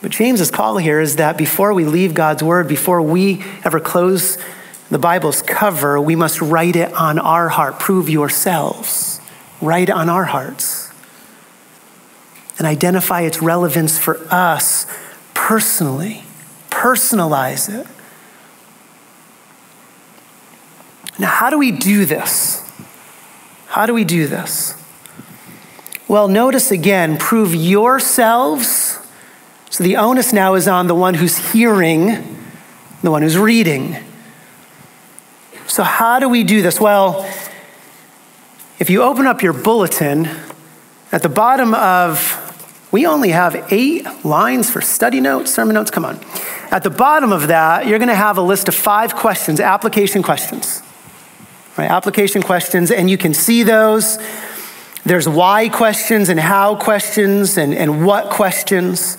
But 0.00 0.12
James's 0.12 0.50
call 0.50 0.76
here 0.76 1.00
is 1.00 1.16
that 1.16 1.36
before 1.36 1.74
we 1.74 1.84
leave 1.84 2.14
God's 2.14 2.42
word, 2.42 2.68
before 2.68 3.02
we 3.02 3.42
ever 3.64 3.80
close 3.80 4.38
the 4.90 4.98
Bible's 4.98 5.42
cover, 5.42 6.00
we 6.00 6.14
must 6.14 6.40
write 6.40 6.76
it 6.76 6.92
on 6.92 7.18
our 7.18 7.48
heart. 7.48 7.80
Prove 7.80 8.08
yourselves. 8.08 9.20
Write 9.60 9.88
it 9.88 9.92
on 9.92 10.08
our 10.08 10.24
hearts 10.24 10.87
and 12.58 12.66
identify 12.66 13.22
its 13.22 13.40
relevance 13.40 13.98
for 13.98 14.18
us 14.30 14.86
personally. 15.32 16.24
Personalize 16.70 17.72
it. 17.72 17.86
Now, 21.18 21.28
how 21.28 21.50
do 21.50 21.58
we 21.58 21.72
do 21.72 22.04
this? 22.04 22.62
How 23.68 23.86
do 23.86 23.94
we 23.94 24.04
do 24.04 24.26
this? 24.26 24.74
Well, 26.06 26.28
notice 26.28 26.70
again, 26.70 27.16
prove 27.16 27.54
yourselves. 27.54 28.98
So 29.70 29.84
the 29.84 29.96
onus 29.96 30.32
now 30.32 30.54
is 30.54 30.66
on 30.66 30.86
the 30.86 30.94
one 30.94 31.14
who's 31.14 31.52
hearing, 31.52 32.06
the 33.02 33.10
one 33.10 33.22
who's 33.22 33.36
reading. 33.36 33.96
So, 35.66 35.82
how 35.82 36.18
do 36.18 36.28
we 36.28 36.44
do 36.44 36.62
this? 36.62 36.80
Well, 36.80 37.28
if 38.78 38.88
you 38.88 39.02
open 39.02 39.26
up 39.26 39.42
your 39.42 39.52
bulletin, 39.52 40.28
at 41.12 41.22
the 41.22 41.28
bottom 41.28 41.74
of 41.74 42.47
we 42.90 43.06
only 43.06 43.30
have 43.30 43.70
eight 43.70 44.06
lines 44.24 44.70
for 44.70 44.80
study 44.80 45.20
notes, 45.20 45.54
sermon 45.54 45.74
notes. 45.74 45.90
Come 45.90 46.04
on. 46.04 46.18
At 46.70 46.82
the 46.82 46.90
bottom 46.90 47.32
of 47.32 47.48
that, 47.48 47.86
you're 47.86 47.98
going 47.98 48.08
to 48.08 48.14
have 48.14 48.38
a 48.38 48.42
list 48.42 48.68
of 48.68 48.74
five 48.74 49.14
questions, 49.14 49.60
application 49.60 50.22
questions. 50.22 50.82
Right? 51.76 51.90
Application 51.90 52.42
questions, 52.42 52.90
and 52.90 53.10
you 53.10 53.18
can 53.18 53.34
see 53.34 53.62
those. 53.62 54.18
There's 55.04 55.28
why 55.28 55.68
questions 55.68 56.28
and 56.28 56.40
how 56.40 56.76
questions 56.76 57.56
and, 57.56 57.74
and 57.74 58.04
what 58.04 58.30
questions. 58.30 59.18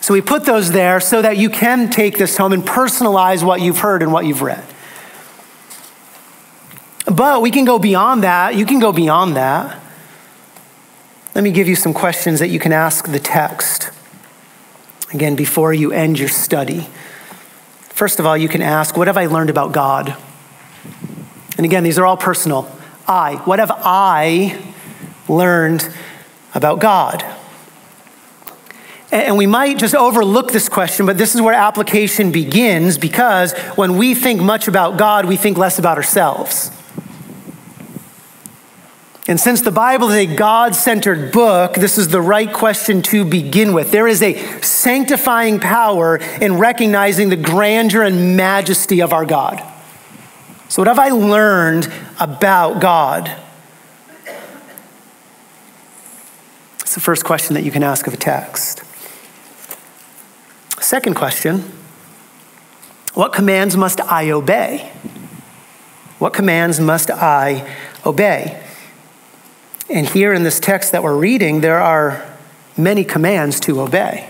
So 0.00 0.14
we 0.14 0.20
put 0.20 0.44
those 0.44 0.72
there 0.72 1.00
so 1.00 1.22
that 1.22 1.36
you 1.36 1.50
can 1.50 1.90
take 1.90 2.18
this 2.18 2.36
home 2.36 2.52
and 2.52 2.62
personalize 2.62 3.42
what 3.42 3.60
you've 3.60 3.78
heard 3.78 4.02
and 4.02 4.12
what 4.12 4.24
you've 4.24 4.42
read. 4.42 4.64
But 7.06 7.42
we 7.42 7.50
can 7.50 7.64
go 7.64 7.78
beyond 7.78 8.22
that. 8.24 8.56
You 8.56 8.66
can 8.66 8.78
go 8.78 8.92
beyond 8.92 9.36
that. 9.36 9.80
Let 11.36 11.42
me 11.42 11.50
give 11.50 11.68
you 11.68 11.76
some 11.76 11.92
questions 11.92 12.38
that 12.38 12.48
you 12.48 12.58
can 12.58 12.72
ask 12.72 13.12
the 13.12 13.18
text. 13.18 13.90
Again, 15.12 15.36
before 15.36 15.74
you 15.74 15.92
end 15.92 16.18
your 16.18 16.30
study. 16.30 16.88
First 17.90 18.18
of 18.18 18.24
all, 18.24 18.38
you 18.38 18.48
can 18.48 18.62
ask, 18.62 18.96
What 18.96 19.06
have 19.06 19.18
I 19.18 19.26
learned 19.26 19.50
about 19.50 19.72
God? 19.72 20.16
And 21.58 21.66
again, 21.66 21.84
these 21.84 21.98
are 21.98 22.06
all 22.06 22.16
personal. 22.16 22.74
I. 23.06 23.34
What 23.44 23.58
have 23.58 23.70
I 23.70 24.72
learned 25.28 25.86
about 26.54 26.80
God? 26.80 27.22
And 29.12 29.36
we 29.36 29.46
might 29.46 29.76
just 29.76 29.94
overlook 29.94 30.52
this 30.52 30.70
question, 30.70 31.04
but 31.04 31.18
this 31.18 31.34
is 31.34 31.42
where 31.42 31.52
application 31.52 32.32
begins 32.32 32.96
because 32.96 33.52
when 33.74 33.98
we 33.98 34.14
think 34.14 34.40
much 34.40 34.68
about 34.68 34.96
God, 34.96 35.26
we 35.26 35.36
think 35.36 35.58
less 35.58 35.78
about 35.78 35.98
ourselves. 35.98 36.70
And 39.28 39.40
since 39.40 39.60
the 39.60 39.72
Bible 39.72 40.08
is 40.10 40.14
a 40.14 40.36
God 40.36 40.76
centered 40.76 41.32
book, 41.32 41.74
this 41.74 41.98
is 41.98 42.08
the 42.08 42.20
right 42.20 42.52
question 42.52 43.02
to 43.02 43.24
begin 43.24 43.72
with. 43.72 43.90
There 43.90 44.06
is 44.06 44.22
a 44.22 44.36
sanctifying 44.60 45.58
power 45.58 46.18
in 46.40 46.58
recognizing 46.58 47.30
the 47.30 47.36
grandeur 47.36 48.02
and 48.02 48.36
majesty 48.36 49.02
of 49.02 49.12
our 49.12 49.24
God. 49.24 49.60
So, 50.68 50.80
what 50.80 50.86
have 50.86 51.00
I 51.00 51.08
learned 51.08 51.92
about 52.20 52.80
God? 52.80 53.34
It's 56.80 56.94
the 56.94 57.00
first 57.00 57.24
question 57.24 57.54
that 57.54 57.64
you 57.64 57.72
can 57.72 57.82
ask 57.82 58.06
of 58.06 58.14
a 58.14 58.16
text. 58.16 58.84
Second 60.80 61.14
question 61.14 61.72
What 63.14 63.32
commands 63.32 63.76
must 63.76 64.00
I 64.00 64.30
obey? 64.30 64.92
What 66.20 66.32
commands 66.32 66.78
must 66.78 67.10
I 67.10 67.76
obey? 68.04 68.62
And 69.88 70.08
here 70.08 70.32
in 70.32 70.42
this 70.42 70.58
text 70.58 70.92
that 70.92 71.02
we're 71.02 71.16
reading, 71.16 71.60
there 71.60 71.78
are 71.78 72.24
many 72.76 73.04
commands 73.04 73.60
to 73.60 73.80
obey. 73.80 74.28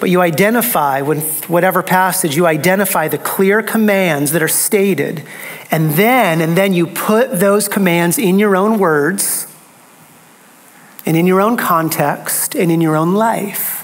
But 0.00 0.10
you 0.10 0.20
identify, 0.20 1.00
with 1.00 1.48
whatever 1.48 1.82
passage, 1.82 2.36
you 2.36 2.46
identify 2.46 3.08
the 3.08 3.18
clear 3.18 3.62
commands 3.62 4.30
that 4.30 4.42
are 4.42 4.48
stated, 4.48 5.24
and 5.72 5.94
then, 5.94 6.40
and 6.40 6.56
then 6.56 6.72
you 6.72 6.86
put 6.86 7.40
those 7.40 7.66
commands 7.66 8.16
in 8.16 8.38
your 8.38 8.54
own 8.54 8.78
words, 8.78 9.48
and 11.04 11.16
in 11.16 11.26
your 11.26 11.40
own 11.40 11.56
context, 11.56 12.54
and 12.54 12.70
in 12.70 12.80
your 12.80 12.94
own 12.94 13.14
life. 13.14 13.74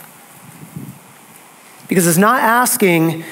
Because 1.88 2.06
it's 2.06 2.18
not 2.18 2.40
asking, 2.40 3.24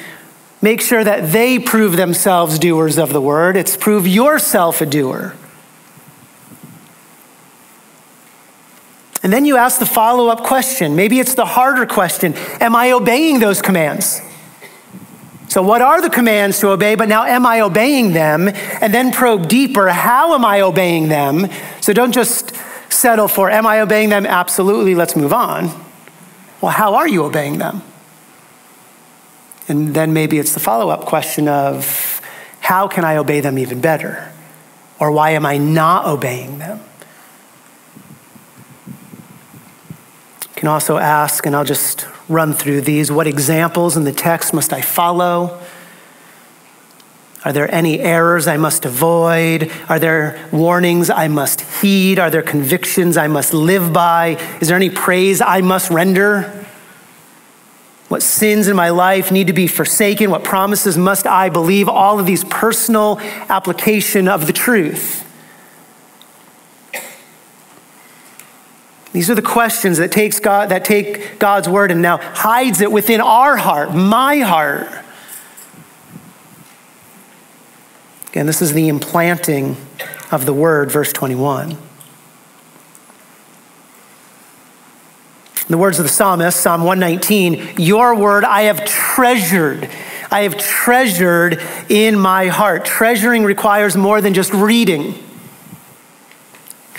make 0.61 0.81
sure 0.81 1.05
that 1.05 1.31
they 1.31 1.61
prove 1.61 1.97
themselves 1.97 2.59
doers 2.59 2.99
of 2.99 3.13
the 3.13 3.21
word, 3.21 3.57
it's 3.57 3.77
prove 3.77 4.09
yourself 4.09 4.81
a 4.81 4.87
doer. 4.87 5.37
And 9.23 9.33
then 9.33 9.45
you 9.45 9.57
ask 9.57 9.79
the 9.79 9.87
follow 9.87 10.29
up 10.29 10.43
question. 10.43 10.97
Maybe 10.97 11.21
it's 11.21 11.35
the 11.35 11.45
harder 11.45 11.87
question 11.87 12.35
Am 12.61 12.75
I 12.75 12.93
obeying 12.93 13.39
those 13.39 13.63
commands? 13.63 14.21
So, 15.49 15.63
what 15.63 15.83
are 15.83 16.01
the 16.01 16.09
commands 16.09 16.59
to 16.61 16.71
obey? 16.71 16.95
But 16.95 17.09
now, 17.09 17.25
am 17.25 17.45
I 17.45 17.61
obeying 17.61 18.15
them? 18.15 18.49
And 18.49 18.95
then 18.95 19.13
probe 19.13 19.49
deeper 19.49 19.89
how 19.91 20.35
am 20.35 20.45
I 20.45 20.63
obeying 20.63 21.09
them? 21.09 21.49
So, 21.81 21.93
don't 21.93 22.13
just 22.13 22.53
settle 22.89 23.29
for, 23.29 23.51
Am 23.51 23.67
I 23.67 23.81
obeying 23.81 24.09
them? 24.09 24.27
Absolutely, 24.27 24.95
let's 24.95 25.15
move 25.15 25.33
on. 25.33 25.71
Well, 26.61 26.73
how 26.73 26.95
are 26.95 27.09
you 27.09 27.25
obeying 27.25 27.59
them? 27.59 27.83
And 29.69 29.95
then 29.95 30.13
maybe 30.13 30.39
it's 30.39 30.55
the 30.55 30.61
follow 30.61 30.89
up 30.91 31.05
question 31.05 31.49
of, 31.49 32.21
How 32.61 32.89
can 32.89 33.05
I 33.05 33.17
obey 33.17 33.41
them 33.41 33.59
even 33.59 33.81
better? 33.81 34.33
Or 34.99 35.13
why 35.13 35.31
am 35.31 35.45
I 35.45 35.59
not 35.59 36.07
obeying 36.07 36.59
them? 36.59 36.81
Can 40.63 40.69
also 40.69 40.97
ask, 40.97 41.45
and 41.45 41.57
I'll 41.57 41.65
just 41.65 42.07
run 42.29 42.53
through 42.53 42.83
these 42.83 43.11
what 43.11 43.27
examples 43.27 43.97
in 43.97 44.05
the 44.05 44.13
text 44.13 44.55
must 44.55 44.73
I 44.73 44.81
follow? 44.81 45.61
Are 47.45 47.53
there 47.53 47.69
any 47.75 47.99
errors 47.99 48.47
I 48.47 48.59
must 48.59 48.85
avoid? 48.85 49.73
Are 49.89 49.99
there 49.99 50.39
warnings 50.53 51.11
I 51.11 51.27
must 51.27 51.63
heed? 51.63 52.21
Are 52.21 52.31
there 52.31 52.43
convictions 52.43 53.17
I 53.17 53.27
must 53.27 53.53
live 53.53 53.93
by? 53.93 54.37
Is 54.61 54.69
there 54.69 54.77
any 54.77 54.89
praise 54.89 55.41
I 55.41 55.63
must 55.63 55.91
render? 55.91 56.65
What 58.07 58.23
sins 58.23 58.69
in 58.69 58.77
my 58.77 58.91
life 58.91 59.33
need 59.33 59.49
to 59.49 59.53
be 59.53 59.67
forsaken? 59.67 60.31
What 60.31 60.45
promises 60.45 60.97
must 60.97 61.27
I 61.27 61.49
believe? 61.49 61.89
All 61.89 62.21
of 62.21 62.27
these 62.27 62.45
personal 62.45 63.19
application 63.49 64.29
of 64.29 64.47
the 64.47 64.53
truth. 64.53 65.22
These 69.13 69.29
are 69.29 69.35
the 69.35 69.43
questions 69.43 69.99
that 69.99 70.11
takes 70.11 70.41
God 70.41 70.71
that 70.71 70.85
take 70.85 71.39
God's 71.39 71.69
word 71.69 71.91
and 71.91 72.01
now 72.01 72.17
hides 72.17 72.81
it 72.81 72.91
within 72.91 73.21
our 73.21 73.57
heart, 73.57 73.95
my 73.95 74.39
heart. 74.39 74.89
Again, 78.29 78.47
this 78.47 78.63
is 78.63 78.73
the 78.73 78.89
implanting 78.89 79.77
of 80.31 80.47
the 80.47 80.55
word, 80.55 80.91
verse 80.91 81.13
21. 81.13 81.73
In 81.73 81.79
The 85.69 85.77
words 85.77 85.99
of 85.99 86.05
the 86.05 86.09
psalmist, 86.09 86.59
Psalm 86.59 86.85
119, 86.85 87.75
your 87.77 88.15
word 88.15 88.45
I 88.45 88.63
have 88.63 88.87
treasured. 88.87 89.91
I 90.31 90.45
have 90.45 90.57
treasured 90.57 91.63
in 91.91 92.19
my 92.19 92.47
heart. 92.47 92.87
Treasuring 92.87 93.45
requires 93.45 93.95
more 93.95 94.23
than 94.23 94.33
just 94.33 94.55
reading. 94.55 95.23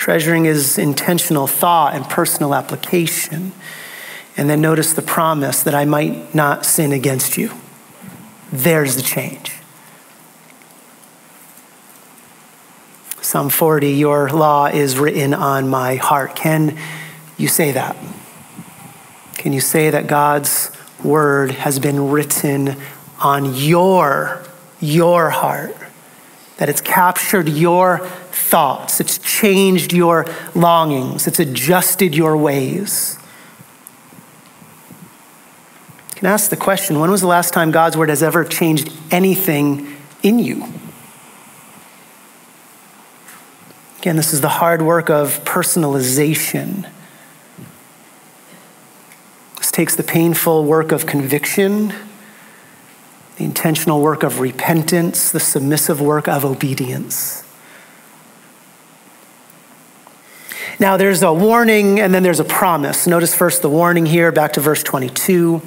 Treasuring 0.04 0.44
is 0.44 0.76
intentional 0.76 1.46
thought 1.46 1.94
and 1.94 2.04
personal 2.04 2.54
application. 2.54 3.52
And 4.36 4.50
then 4.50 4.60
notice 4.60 4.92
the 4.92 5.00
promise 5.00 5.62
that 5.62 5.74
I 5.74 5.86
might 5.86 6.34
not 6.34 6.66
sin 6.66 6.92
against 6.92 7.38
you. 7.38 7.50
There's 8.52 8.96
the 8.96 9.02
change. 9.02 9.54
Psalm 13.22 13.48
40, 13.48 13.92
your 13.92 14.28
law 14.28 14.66
is 14.66 14.98
written 14.98 15.32
on 15.32 15.68
my 15.68 15.94
heart. 15.94 16.36
Can 16.36 16.76
you 17.38 17.48
say 17.48 17.72
that? 17.72 17.96
Can 19.38 19.54
you 19.54 19.60
say 19.62 19.88
that 19.88 20.06
God's 20.06 20.70
word 21.02 21.50
has 21.50 21.78
been 21.78 22.10
written 22.10 22.76
on 23.20 23.54
your, 23.54 24.44
your 24.80 25.30
heart? 25.30 25.74
That 26.58 26.68
it's 26.68 26.82
captured 26.82 27.48
your 27.48 28.06
thoughts, 28.54 29.00
it's 29.00 29.18
changed 29.18 29.92
your 29.92 30.26
longings, 30.54 31.26
it's 31.26 31.40
adjusted 31.40 32.14
your 32.14 32.36
ways. 32.36 33.18
You 36.10 36.14
can 36.14 36.26
ask 36.28 36.50
the 36.50 36.56
question 36.56 37.00
when 37.00 37.10
was 37.10 37.20
the 37.20 37.26
last 37.26 37.52
time 37.52 37.72
God's 37.72 37.96
word 37.96 38.10
has 38.10 38.22
ever 38.22 38.44
changed 38.44 38.92
anything 39.10 39.96
in 40.22 40.38
you? 40.38 40.72
Again, 43.98 44.14
this 44.14 44.32
is 44.32 44.40
the 44.40 44.50
hard 44.50 44.82
work 44.82 45.10
of 45.10 45.42
personalization. 45.44 46.88
This 49.56 49.72
takes 49.72 49.96
the 49.96 50.04
painful 50.04 50.64
work 50.64 50.92
of 50.92 51.06
conviction, 51.06 51.92
the 53.36 53.44
intentional 53.44 54.00
work 54.00 54.22
of 54.22 54.38
repentance, 54.38 55.32
the 55.32 55.40
submissive 55.40 56.00
work 56.00 56.28
of 56.28 56.44
obedience. 56.44 57.43
Now, 60.80 60.96
there's 60.96 61.22
a 61.22 61.32
warning 61.32 62.00
and 62.00 62.12
then 62.12 62.22
there's 62.22 62.40
a 62.40 62.44
promise. 62.44 63.06
Notice 63.06 63.34
first 63.34 63.62
the 63.62 63.70
warning 63.70 64.06
here, 64.06 64.32
back 64.32 64.54
to 64.54 64.60
verse 64.60 64.82
22. 64.82 65.62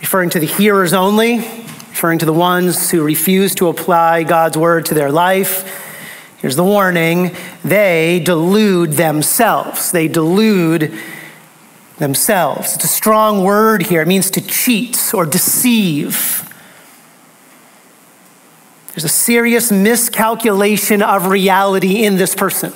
Referring 0.00 0.30
to 0.30 0.40
the 0.40 0.46
hearers 0.46 0.92
only, 0.92 1.36
referring 1.36 2.18
to 2.18 2.26
the 2.26 2.32
ones 2.32 2.90
who 2.90 3.02
refuse 3.02 3.54
to 3.56 3.68
apply 3.68 4.24
God's 4.24 4.58
word 4.58 4.86
to 4.86 4.94
their 4.94 5.10
life. 5.10 5.82
Here's 6.38 6.56
the 6.56 6.64
warning 6.64 7.34
they 7.64 8.20
delude 8.24 8.92
themselves. 8.92 9.92
They 9.92 10.08
delude 10.08 10.92
themselves. 11.98 12.74
It's 12.74 12.84
a 12.84 12.88
strong 12.88 13.44
word 13.44 13.86
here. 13.86 14.02
It 14.02 14.08
means 14.08 14.30
to 14.32 14.40
cheat 14.40 15.14
or 15.14 15.26
deceive. 15.26 16.45
There's 18.96 19.04
a 19.04 19.08
serious 19.10 19.70
miscalculation 19.70 21.02
of 21.02 21.26
reality 21.26 22.02
in 22.02 22.16
this 22.16 22.34
person. 22.34 22.72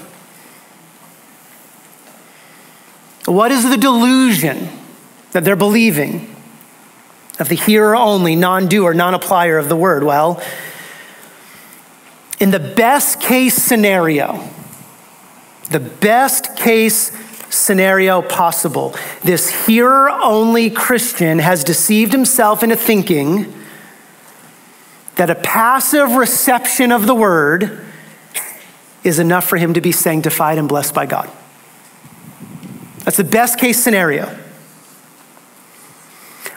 What 3.24 3.50
is 3.50 3.66
the 3.66 3.78
delusion 3.78 4.68
that 5.32 5.44
they're 5.44 5.56
believing 5.56 6.36
of 7.38 7.48
the 7.48 7.54
hearer 7.54 7.96
only, 7.96 8.36
non 8.36 8.68
doer, 8.68 8.92
non 8.92 9.18
applier 9.18 9.58
of 9.58 9.70
the 9.70 9.76
word? 9.76 10.04
Well, 10.04 10.42
in 12.38 12.50
the 12.50 12.60
best 12.60 13.18
case 13.18 13.54
scenario, 13.54 14.46
the 15.70 15.80
best 15.80 16.54
case 16.54 17.12
scenario 17.48 18.20
possible. 18.20 18.94
This 19.24 19.64
hearer 19.64 20.10
only 20.10 20.68
Christian 20.68 21.38
has 21.38 21.64
deceived 21.64 22.12
himself 22.12 22.62
into 22.62 22.76
thinking 22.76 23.54
that 25.20 25.28
a 25.28 25.34
passive 25.34 26.12
reception 26.12 26.90
of 26.90 27.06
the 27.06 27.14
word 27.14 27.78
is 29.04 29.18
enough 29.18 29.46
for 29.46 29.58
him 29.58 29.74
to 29.74 29.80
be 29.82 29.92
sanctified 29.92 30.56
and 30.56 30.66
blessed 30.66 30.94
by 30.94 31.04
God. 31.04 31.30
That's 33.00 33.18
the 33.18 33.24
best 33.24 33.58
case 33.58 33.78
scenario. 33.84 34.34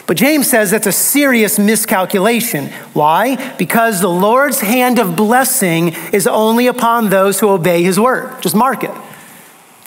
But 0.08 0.16
James 0.16 0.50
says 0.50 0.72
that's 0.72 0.88
a 0.88 0.94
serious 0.94 1.60
miscalculation. 1.60 2.68
Why? 2.94 3.54
Because 3.58 4.00
the 4.00 4.08
Lord's 4.08 4.62
hand 4.62 4.98
of 4.98 5.18
blessing 5.18 5.90
is 6.14 6.26
only 6.26 6.68
upon 6.68 7.10
those 7.10 7.42
who 7.42 7.50
obey 7.50 7.84
his 7.84 8.00
word. 8.00 8.42
Just 8.42 8.56
mark 8.56 8.86
it. 8.86 8.92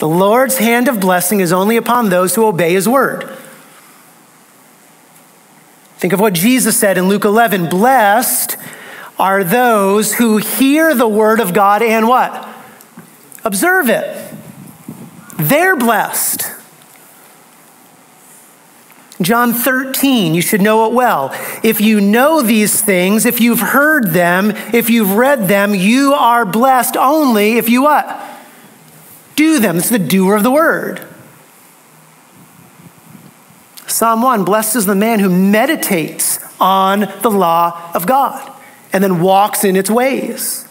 The 0.00 0.08
Lord's 0.08 0.58
hand 0.58 0.88
of 0.88 1.00
blessing 1.00 1.40
is 1.40 1.50
only 1.50 1.78
upon 1.78 2.10
those 2.10 2.34
who 2.34 2.44
obey 2.44 2.74
his 2.74 2.86
word. 2.86 3.38
Think 5.96 6.12
of 6.12 6.20
what 6.20 6.34
Jesus 6.34 6.78
said 6.78 6.98
in 6.98 7.08
Luke 7.08 7.24
11 7.24 7.70
Blessed 7.70 8.58
are 9.18 9.42
those 9.44 10.14
who 10.14 10.36
hear 10.36 10.94
the 10.94 11.08
word 11.08 11.40
of 11.40 11.54
God 11.54 11.82
and 11.82 12.06
what? 12.06 12.54
Observe 13.44 13.88
it. 13.88 14.34
They're 15.38 15.76
blessed. 15.76 16.52
John 19.22 19.54
13, 19.54 20.34
you 20.34 20.42
should 20.42 20.60
know 20.60 20.86
it 20.86 20.92
well. 20.92 21.30
If 21.62 21.80
you 21.80 22.00
know 22.00 22.42
these 22.42 22.82
things, 22.82 23.24
if 23.24 23.40
you've 23.40 23.60
heard 23.60 24.08
them, 24.08 24.50
if 24.74 24.90
you've 24.90 25.12
read 25.12 25.48
them, 25.48 25.74
you 25.74 26.12
are 26.12 26.44
blessed 26.44 26.96
only 26.98 27.56
if 27.56 27.68
you 27.68 27.82
what? 27.82 28.22
Do 29.34 29.58
them. 29.58 29.78
It's 29.78 29.88
the 29.88 29.98
doer 29.98 30.36
of 30.36 30.42
the 30.42 30.50
word. 30.50 31.06
Psalm 33.86 34.20
1 34.20 34.44
Blessed 34.44 34.76
is 34.76 34.86
the 34.86 34.94
man 34.94 35.20
who 35.20 35.30
meditates 35.30 36.38
on 36.60 37.00
the 37.22 37.30
law 37.30 37.90
of 37.94 38.06
God 38.06 38.55
and 38.96 39.04
then 39.04 39.20
walks 39.20 39.62
in 39.62 39.76
its 39.76 39.90
ways. 39.90 40.66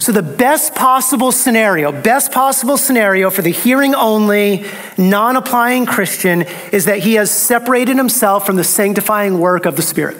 So, 0.00 0.10
the 0.10 0.24
best 0.24 0.74
possible 0.74 1.30
scenario, 1.30 1.92
best 1.92 2.32
possible 2.32 2.76
scenario 2.76 3.30
for 3.30 3.42
the 3.42 3.50
hearing 3.50 3.94
only, 3.94 4.64
non 4.98 5.36
applying 5.36 5.86
Christian 5.86 6.42
is 6.72 6.86
that 6.86 6.98
he 6.98 7.14
has 7.14 7.30
separated 7.30 7.96
himself 7.96 8.44
from 8.44 8.56
the 8.56 8.64
sanctifying 8.64 9.38
work 9.38 9.66
of 9.66 9.76
the 9.76 9.82
Spirit 9.82 10.16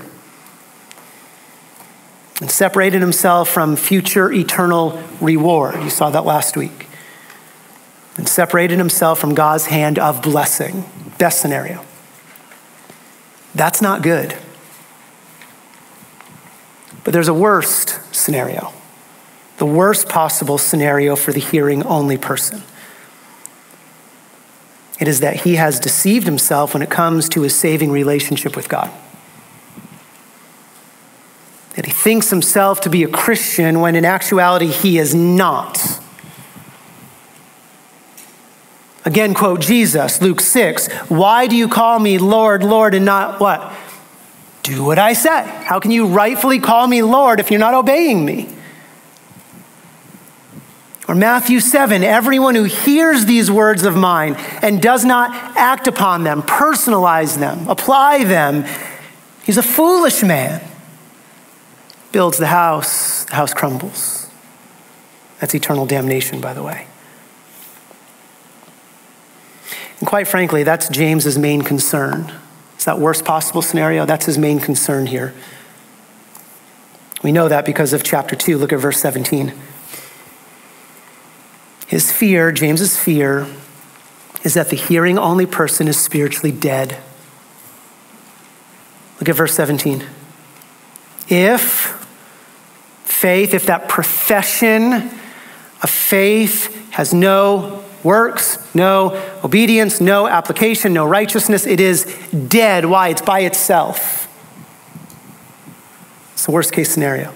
and 2.40 2.48
separated 2.48 3.00
himself 3.00 3.48
from 3.48 3.74
future 3.74 4.32
eternal 4.32 5.02
reward. 5.20 5.74
You 5.82 5.90
saw 5.90 6.10
that 6.10 6.24
last 6.24 6.56
week. 6.56 6.86
And 8.16 8.28
separated 8.28 8.78
himself 8.78 9.18
from 9.18 9.34
God's 9.34 9.66
hand 9.66 9.98
of 9.98 10.22
blessing. 10.22 10.84
Best 11.18 11.40
scenario. 11.40 11.84
That's 13.56 13.82
not 13.82 14.02
good. 14.02 14.36
But 17.06 17.12
there's 17.12 17.28
a 17.28 17.34
worst 17.34 18.00
scenario 18.12 18.72
the 19.58 19.64
worst 19.64 20.08
possible 20.08 20.58
scenario 20.58 21.14
for 21.14 21.32
the 21.32 21.38
hearing 21.40 21.84
only 21.84 22.18
person. 22.18 22.62
It 24.98 25.06
is 25.06 25.20
that 25.20 25.42
he 25.42 25.54
has 25.54 25.78
deceived 25.78 26.26
himself 26.26 26.74
when 26.74 26.82
it 26.82 26.90
comes 26.90 27.28
to 27.30 27.42
his 27.42 27.54
saving 27.54 27.92
relationship 27.92 28.56
with 28.56 28.68
God. 28.68 28.90
That 31.76 31.86
he 31.86 31.92
thinks 31.92 32.30
himself 32.30 32.80
to 32.80 32.90
be 32.90 33.04
a 33.04 33.08
Christian 33.08 33.80
when 33.80 33.94
in 33.94 34.04
actuality 34.04 34.66
he 34.66 34.98
is 34.98 35.14
not. 35.14 36.00
Again, 39.04 39.32
quote 39.32 39.60
Jesus, 39.60 40.20
Luke 40.20 40.40
6 40.40 40.88
Why 41.08 41.46
do 41.46 41.54
you 41.54 41.68
call 41.68 42.00
me 42.00 42.18
Lord, 42.18 42.64
Lord, 42.64 42.94
and 42.94 43.04
not 43.04 43.38
what? 43.38 43.72
Do 44.66 44.82
what 44.82 44.98
I 44.98 45.12
say. 45.12 45.44
How 45.64 45.78
can 45.78 45.92
you 45.92 46.08
rightfully 46.08 46.58
call 46.58 46.88
me 46.88 47.00
Lord 47.00 47.38
if 47.38 47.52
you're 47.52 47.60
not 47.60 47.74
obeying 47.74 48.24
me? 48.24 48.48
Or 51.06 51.14
Matthew 51.14 51.60
7 51.60 52.02
everyone 52.02 52.56
who 52.56 52.64
hears 52.64 53.26
these 53.26 53.48
words 53.48 53.84
of 53.84 53.96
mine 53.96 54.34
and 54.62 54.82
does 54.82 55.04
not 55.04 55.30
act 55.56 55.86
upon 55.86 56.24
them, 56.24 56.42
personalize 56.42 57.38
them, 57.38 57.68
apply 57.68 58.24
them, 58.24 58.64
he's 59.44 59.56
a 59.56 59.62
foolish 59.62 60.24
man. 60.24 60.60
Builds 62.10 62.38
the 62.38 62.48
house, 62.48 63.24
the 63.26 63.36
house 63.36 63.54
crumbles. 63.54 64.28
That's 65.40 65.54
eternal 65.54 65.86
damnation, 65.86 66.40
by 66.40 66.54
the 66.54 66.64
way. 66.64 66.88
And 70.00 70.08
quite 70.08 70.26
frankly, 70.26 70.64
that's 70.64 70.88
James's 70.88 71.38
main 71.38 71.62
concern. 71.62 72.32
It's 72.76 72.84
that 72.84 73.00
worst 73.00 73.24
possible 73.24 73.62
scenario. 73.62 74.06
That's 74.06 74.26
his 74.26 74.38
main 74.38 74.60
concern 74.60 75.06
here. 75.06 75.34
We 77.22 77.32
know 77.32 77.48
that 77.48 77.66
because 77.66 77.92
of 77.92 78.04
chapter 78.04 78.36
2. 78.36 78.56
Look 78.58 78.72
at 78.72 78.78
verse 78.78 79.00
17. 79.00 79.52
His 81.86 82.12
fear, 82.12 82.52
James's 82.52 82.96
fear, 82.96 83.46
is 84.44 84.54
that 84.54 84.68
the 84.68 84.76
hearing 84.76 85.18
only 85.18 85.46
person 85.46 85.88
is 85.88 85.98
spiritually 85.98 86.52
dead. 86.52 86.98
Look 89.18 89.28
at 89.28 89.34
verse 89.34 89.54
17. 89.54 90.04
If 91.28 92.06
faith, 93.04 93.54
if 93.54 93.66
that 93.66 93.88
profession 93.88 94.92
of 95.82 95.90
faith 95.90 96.90
has 96.90 97.14
no 97.14 97.82
works, 98.06 98.58
no 98.74 99.22
obedience, 99.44 100.00
no 100.00 100.26
application, 100.26 100.94
no 100.94 101.06
righteousness, 101.06 101.66
it 101.66 101.80
is 101.80 102.04
dead. 102.48 102.86
Why? 102.86 103.08
It's 103.08 103.20
by 103.20 103.40
itself. 103.40 104.22
It's 106.32 106.46
the 106.46 106.52
worst 106.52 106.72
case 106.72 106.90
scenario. 106.90 107.34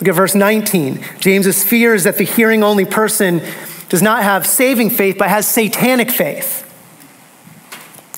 Look 0.00 0.08
at 0.08 0.14
verse 0.14 0.34
19. 0.34 1.04
James's 1.20 1.64
fear 1.64 1.94
is 1.94 2.04
that 2.04 2.18
the 2.18 2.24
hearing 2.24 2.62
only 2.62 2.84
person 2.84 3.40
does 3.88 4.02
not 4.02 4.22
have 4.22 4.46
saving 4.46 4.90
faith, 4.90 5.16
but 5.18 5.28
has 5.28 5.46
satanic 5.46 6.10
faith. 6.10 6.68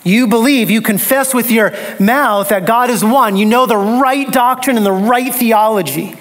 You 0.02 0.26
believe, 0.26 0.70
you 0.70 0.82
confess 0.82 1.32
with 1.32 1.50
your 1.50 1.72
mouth 1.98 2.50
that 2.50 2.66
God 2.66 2.90
is 2.90 3.04
one. 3.04 3.36
You 3.36 3.46
know 3.46 3.66
the 3.66 3.76
right 3.76 4.30
doctrine 4.30 4.76
and 4.76 4.84
the 4.84 4.92
right 4.92 5.34
theology. 5.34 6.14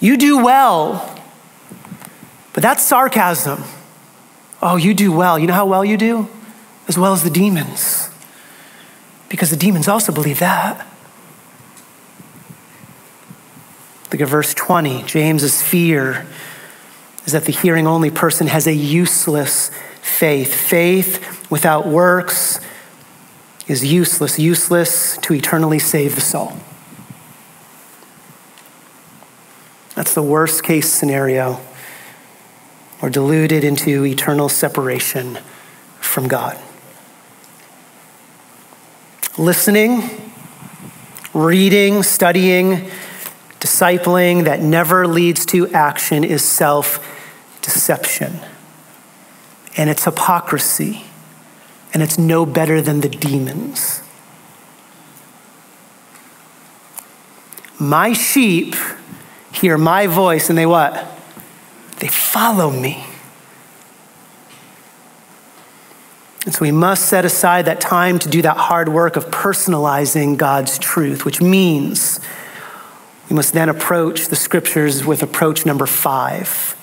You 0.00 0.16
do 0.16 0.44
well. 0.44 1.13
But 2.54 2.62
that's 2.62 2.82
sarcasm. 2.82 3.62
Oh, 4.62 4.76
you 4.76 4.94
do 4.94 5.12
well. 5.12 5.38
You 5.38 5.46
know 5.46 5.54
how 5.54 5.66
well 5.66 5.84
you 5.84 5.98
do? 5.98 6.30
As 6.88 6.96
well 6.96 7.12
as 7.12 7.22
the 7.22 7.30
demons. 7.30 8.08
Because 9.28 9.50
the 9.50 9.56
demons 9.56 9.88
also 9.88 10.12
believe 10.12 10.38
that. 10.38 10.86
Look 14.10 14.20
at 14.20 14.28
verse 14.28 14.54
20. 14.54 15.02
James's 15.02 15.60
fear 15.60 16.26
is 17.26 17.32
that 17.32 17.44
the 17.44 17.52
hearing 17.52 17.86
only 17.86 18.10
person 18.10 18.46
has 18.46 18.66
a 18.68 18.72
useless 18.72 19.70
faith. 20.00 20.54
Faith 20.54 21.50
without 21.50 21.86
works 21.86 22.60
is 23.66 23.84
useless, 23.84 24.38
useless 24.38 25.18
to 25.18 25.34
eternally 25.34 25.80
save 25.80 26.14
the 26.14 26.20
soul. 26.20 26.52
That's 29.96 30.14
the 30.14 30.22
worst 30.22 30.62
case 30.62 30.92
scenario. 30.92 31.60
We're 33.04 33.10
deluded 33.10 33.64
into 33.64 34.06
eternal 34.06 34.48
separation 34.48 35.36
from 36.00 36.26
God. 36.26 36.58
Listening, 39.36 40.32
reading, 41.34 42.02
studying, 42.02 42.90
Discipling 43.60 44.44
that 44.44 44.60
never 44.62 45.06
leads 45.06 45.44
to 45.46 45.68
action 45.68 46.24
is 46.24 46.42
self 46.42 46.98
deception. 47.60 48.40
And 49.76 49.90
it's 49.90 50.04
hypocrisy. 50.04 51.04
And 51.92 52.02
it's 52.02 52.16
no 52.16 52.46
better 52.46 52.80
than 52.80 53.02
the 53.02 53.10
demons. 53.10 54.00
My 57.78 58.14
sheep 58.14 58.74
hear 59.52 59.76
my 59.76 60.06
voice 60.06 60.48
and 60.48 60.56
they 60.56 60.64
what? 60.64 61.10
They 62.00 62.08
follow 62.08 62.70
me. 62.70 63.04
And 66.44 66.54
so 66.54 66.60
we 66.60 66.72
must 66.72 67.06
set 67.06 67.24
aside 67.24 67.64
that 67.64 67.80
time 67.80 68.18
to 68.18 68.28
do 68.28 68.42
that 68.42 68.56
hard 68.56 68.90
work 68.90 69.16
of 69.16 69.26
personalizing 69.26 70.36
God's 70.36 70.78
truth, 70.78 71.24
which 71.24 71.40
means 71.40 72.20
we 73.30 73.36
must 73.36 73.54
then 73.54 73.70
approach 73.70 74.28
the 74.28 74.36
scriptures 74.36 75.04
with 75.04 75.22
approach 75.22 75.64
number 75.64 75.86
five. 75.86 76.76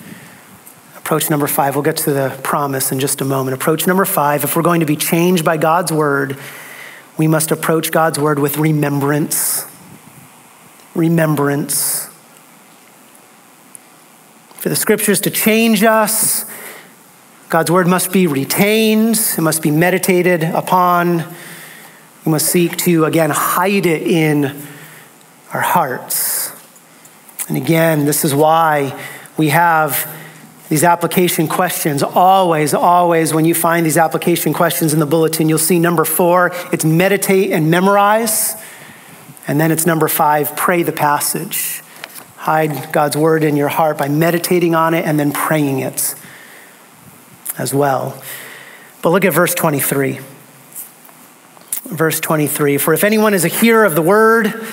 Approach 0.98 1.30
number 1.30 1.46
five, 1.46 1.76
we'll 1.76 1.84
get 1.84 1.98
to 1.98 2.12
the 2.14 2.40
promise 2.44 2.92
in 2.92 3.00
just 3.00 3.22
a 3.22 3.26
moment. 3.26 3.54
Approach 3.54 3.86
number 3.86 4.06
five, 4.06 4.44
if 4.44 4.56
we're 4.56 4.64
going 4.64 4.80
to 4.80 4.86
be 4.86 4.96
changed 4.96 5.46
by 5.46 5.58
God's 5.58 5.92
word, 5.92 6.38
we 7.18 7.28
must 7.28 7.52
approach 7.52 7.92
God's 7.92 8.18
word 8.18 8.40
with 8.40 8.58
remembrance. 8.58 9.66
Remembrance. 10.96 12.11
For 14.62 14.70
the 14.70 14.76
scriptures 14.76 15.20
to 15.22 15.32
change 15.32 15.84
us, 15.84 16.46
God's 17.50 17.72
word 17.72 17.88
must 17.88 18.12
be 18.12 18.28
retained, 18.28 19.16
it 19.16 19.42
must 19.42 19.64
be 19.64 19.72
meditated 19.72 20.44
upon. 20.44 21.26
We 22.24 22.32
must 22.32 22.46
seek 22.46 22.78
to, 22.78 23.06
again, 23.06 23.32
hide 23.32 23.88
it 23.88 24.04
in 24.04 24.56
our 25.52 25.62
hearts. 25.62 26.52
And 27.48 27.58
again, 27.58 28.06
this 28.06 28.24
is 28.24 28.36
why 28.36 29.04
we 29.36 29.50
have 29.50 30.08
these 30.70 30.84
application 30.84 31.48
questions. 31.48 32.04
Always, 32.04 32.76
always, 32.76 33.34
when 33.34 33.46
you 33.46 33.56
find 33.56 33.84
these 33.84 33.98
application 33.98 34.54
questions 34.54 34.94
in 34.94 35.00
the 35.00 35.08
bulletin, 35.08 35.50
you'll 35.50 35.58
see 35.58 35.80
number 35.80 36.06
four, 36.06 36.52
it's 36.72 36.86
meditate 36.86 37.50
and 37.50 37.72
memorize. 37.72 38.56
And 39.48 39.60
then 39.60 39.72
it's 39.72 39.88
number 39.88 40.08
five, 40.08 40.56
pray 40.56 40.84
the 40.84 40.92
passage. 40.92 41.82
Hide 42.42 42.92
God's 42.92 43.16
word 43.16 43.44
in 43.44 43.56
your 43.56 43.68
heart 43.68 44.00
by 44.00 44.10
meditating 44.10 44.74
on 44.74 44.96
it 44.96 45.06
and 45.06 45.20
then 45.20 45.32
praying 45.32 45.78
it 45.78 46.16
as 47.56 47.72
well. 47.72 48.20
But 49.04 49.12
look 49.12 49.26
at 49.26 49.32
verse 49.32 49.54
23. 49.54 50.20
Verse 51.84 52.20
23 52.20 52.80
For 52.80 52.96
if 52.96 53.04
anyone 53.04 53.36
is 53.36 53.46
a 53.46 53.48
hearer 53.48 53.86
of 53.86 53.94
the 53.94 54.02
word, 54.02 54.68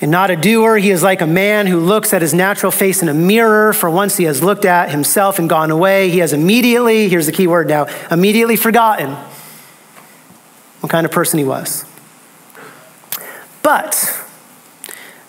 and 0.00 0.10
not 0.10 0.32
a 0.32 0.36
doer. 0.36 0.76
He 0.78 0.90
is 0.90 1.02
like 1.02 1.20
a 1.20 1.26
man 1.26 1.68
who 1.68 1.78
looks 1.78 2.12
at 2.12 2.22
his 2.22 2.34
natural 2.34 2.72
face 2.72 3.02
in 3.02 3.08
a 3.08 3.14
mirror, 3.14 3.72
for 3.72 3.88
once 3.88 4.16
he 4.16 4.24
has 4.24 4.42
looked 4.42 4.64
at 4.64 4.90
himself 4.90 5.38
and 5.38 5.48
gone 5.48 5.70
away, 5.70 6.10
he 6.10 6.18
has 6.18 6.32
immediately, 6.32 7.08
here's 7.08 7.26
the 7.26 7.32
key 7.32 7.46
word 7.46 7.68
now, 7.68 7.86
immediately 8.10 8.56
forgotten 8.56 9.16
what 10.80 10.90
kind 10.90 11.04
of 11.04 11.12
person 11.12 11.38
he 11.38 11.44
was. 11.44 11.84
But 13.62 14.24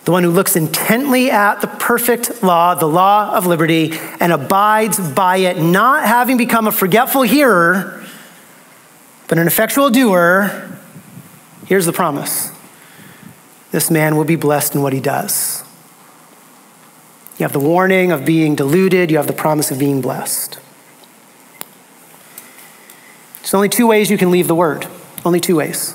the 0.04 0.12
one 0.12 0.22
who 0.22 0.30
looks 0.30 0.56
intently 0.56 1.30
at 1.30 1.60
the 1.60 1.66
perfect 1.66 2.42
law, 2.42 2.74
the 2.74 2.86
law 2.86 3.36
of 3.36 3.46
liberty, 3.46 3.92
and 4.18 4.32
abides 4.32 4.98
by 4.98 5.38
it, 5.38 5.58
not 5.58 6.06
having 6.06 6.36
become 6.36 6.66
a 6.66 6.72
forgetful 6.72 7.22
hearer, 7.22 8.04
but 9.28 9.38
an 9.38 9.46
effectual 9.46 9.90
doer, 9.90 10.78
here's 11.66 11.86
the 11.86 11.92
promise 11.92 12.50
this 13.70 13.90
man 13.90 14.16
will 14.16 14.24
be 14.24 14.36
blessed 14.36 14.74
in 14.74 14.82
what 14.82 14.92
he 14.92 15.00
does. 15.00 15.62
You 17.38 17.44
have 17.44 17.52
the 17.52 17.60
warning 17.60 18.10
of 18.10 18.24
being 18.24 18.54
deluded, 18.56 19.10
you 19.10 19.16
have 19.16 19.26
the 19.26 19.32
promise 19.32 19.70
of 19.70 19.78
being 19.78 20.00
blessed. 20.00 20.58
There's 23.40 23.54
only 23.54 23.68
two 23.68 23.86
ways 23.86 24.10
you 24.10 24.18
can 24.18 24.30
leave 24.30 24.48
the 24.48 24.54
word. 24.54 24.86
Only 25.24 25.40
two 25.40 25.56
ways. 25.56 25.94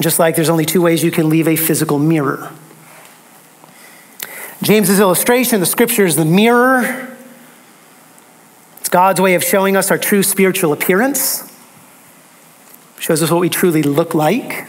Just 0.00 0.18
like 0.18 0.36
there's 0.36 0.48
only 0.48 0.64
two 0.64 0.82
ways 0.82 1.02
you 1.02 1.10
can 1.10 1.28
leave 1.28 1.48
a 1.48 1.56
physical 1.56 1.98
mirror. 1.98 2.52
James's 4.62 5.00
illustration, 5.00 5.60
the 5.60 5.66
scripture 5.66 6.04
is 6.04 6.16
the 6.16 6.24
mirror. 6.24 7.16
It's 8.80 8.88
God's 8.88 9.20
way 9.20 9.34
of 9.34 9.44
showing 9.44 9.76
us 9.76 9.90
our 9.90 9.98
true 9.98 10.22
spiritual 10.22 10.72
appearance. 10.72 11.42
Shows 12.98 13.22
us 13.22 13.30
what 13.30 13.40
we 13.40 13.48
truly 13.48 13.82
look 13.82 14.14
like 14.14 14.66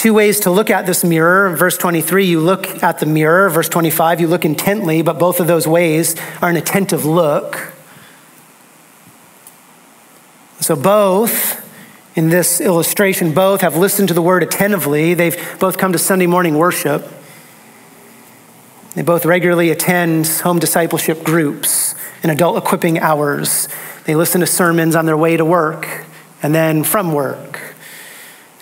two 0.00 0.14
ways 0.14 0.40
to 0.40 0.50
look 0.50 0.70
at 0.70 0.86
this 0.86 1.04
mirror. 1.04 1.54
Verse 1.54 1.76
23, 1.76 2.24
you 2.24 2.40
look 2.40 2.82
at 2.82 3.00
the 3.00 3.06
mirror. 3.06 3.50
Verse 3.50 3.68
25, 3.68 4.22
you 4.22 4.28
look 4.28 4.46
intently, 4.46 5.02
but 5.02 5.18
both 5.18 5.40
of 5.40 5.46
those 5.46 5.66
ways 5.66 6.16
are 6.40 6.48
an 6.48 6.56
attentive 6.56 7.04
look. 7.04 7.74
So, 10.60 10.74
both 10.74 11.60
in 12.16 12.30
this 12.30 12.60
illustration, 12.60 13.32
both 13.32 13.60
have 13.60 13.76
listened 13.76 14.08
to 14.08 14.14
the 14.14 14.22
word 14.22 14.42
attentively. 14.42 15.14
They've 15.14 15.56
both 15.58 15.78
come 15.78 15.92
to 15.92 15.98
Sunday 15.98 16.26
morning 16.26 16.58
worship. 16.58 17.08
They 18.94 19.02
both 19.02 19.24
regularly 19.24 19.70
attend 19.70 20.26
home 20.26 20.58
discipleship 20.58 21.22
groups 21.22 21.94
and 22.22 22.32
adult 22.32 22.58
equipping 22.58 22.98
hours. 22.98 23.68
They 24.04 24.16
listen 24.16 24.40
to 24.40 24.46
sermons 24.46 24.96
on 24.96 25.06
their 25.06 25.16
way 25.16 25.36
to 25.36 25.44
work 25.44 26.04
and 26.42 26.54
then 26.54 26.82
from 26.82 27.12
work. 27.12 27.60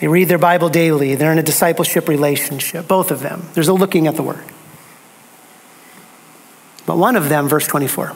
They 0.00 0.08
read 0.08 0.28
their 0.28 0.38
Bible 0.38 0.68
daily. 0.68 1.14
They're 1.14 1.32
in 1.32 1.38
a 1.38 1.42
discipleship 1.42 2.08
relationship, 2.08 2.86
both 2.86 3.10
of 3.10 3.20
them. 3.20 3.48
There's 3.54 3.68
a 3.68 3.72
looking 3.72 4.06
at 4.06 4.16
the 4.16 4.22
word. 4.22 4.44
But 6.86 6.98
one 6.98 7.16
of 7.16 7.28
them, 7.28 7.48
verse 7.48 7.66
24, 7.66 8.14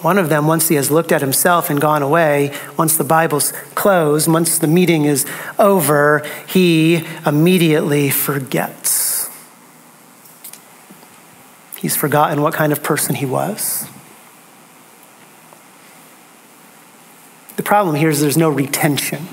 one 0.00 0.16
of 0.18 0.28
them, 0.28 0.46
once 0.46 0.68
he 0.68 0.76
has 0.76 0.90
looked 0.90 1.10
at 1.10 1.20
himself 1.20 1.70
and 1.70 1.80
gone 1.80 2.02
away, 2.02 2.56
once 2.76 2.96
the 2.96 3.04
Bible's 3.04 3.52
closed, 3.74 4.28
once 4.28 4.58
the 4.58 4.68
meeting 4.68 5.04
is 5.04 5.26
over, 5.58 6.24
he 6.46 7.04
immediately 7.26 8.08
forgets. 8.10 9.28
He's 11.76 11.96
forgotten 11.96 12.42
what 12.42 12.54
kind 12.54 12.72
of 12.72 12.82
person 12.82 13.16
he 13.16 13.26
was. 13.26 13.88
The 17.56 17.62
problem 17.64 17.96
here 17.96 18.08
is 18.08 18.20
there's 18.20 18.36
no 18.36 18.50
retention. 18.50 19.26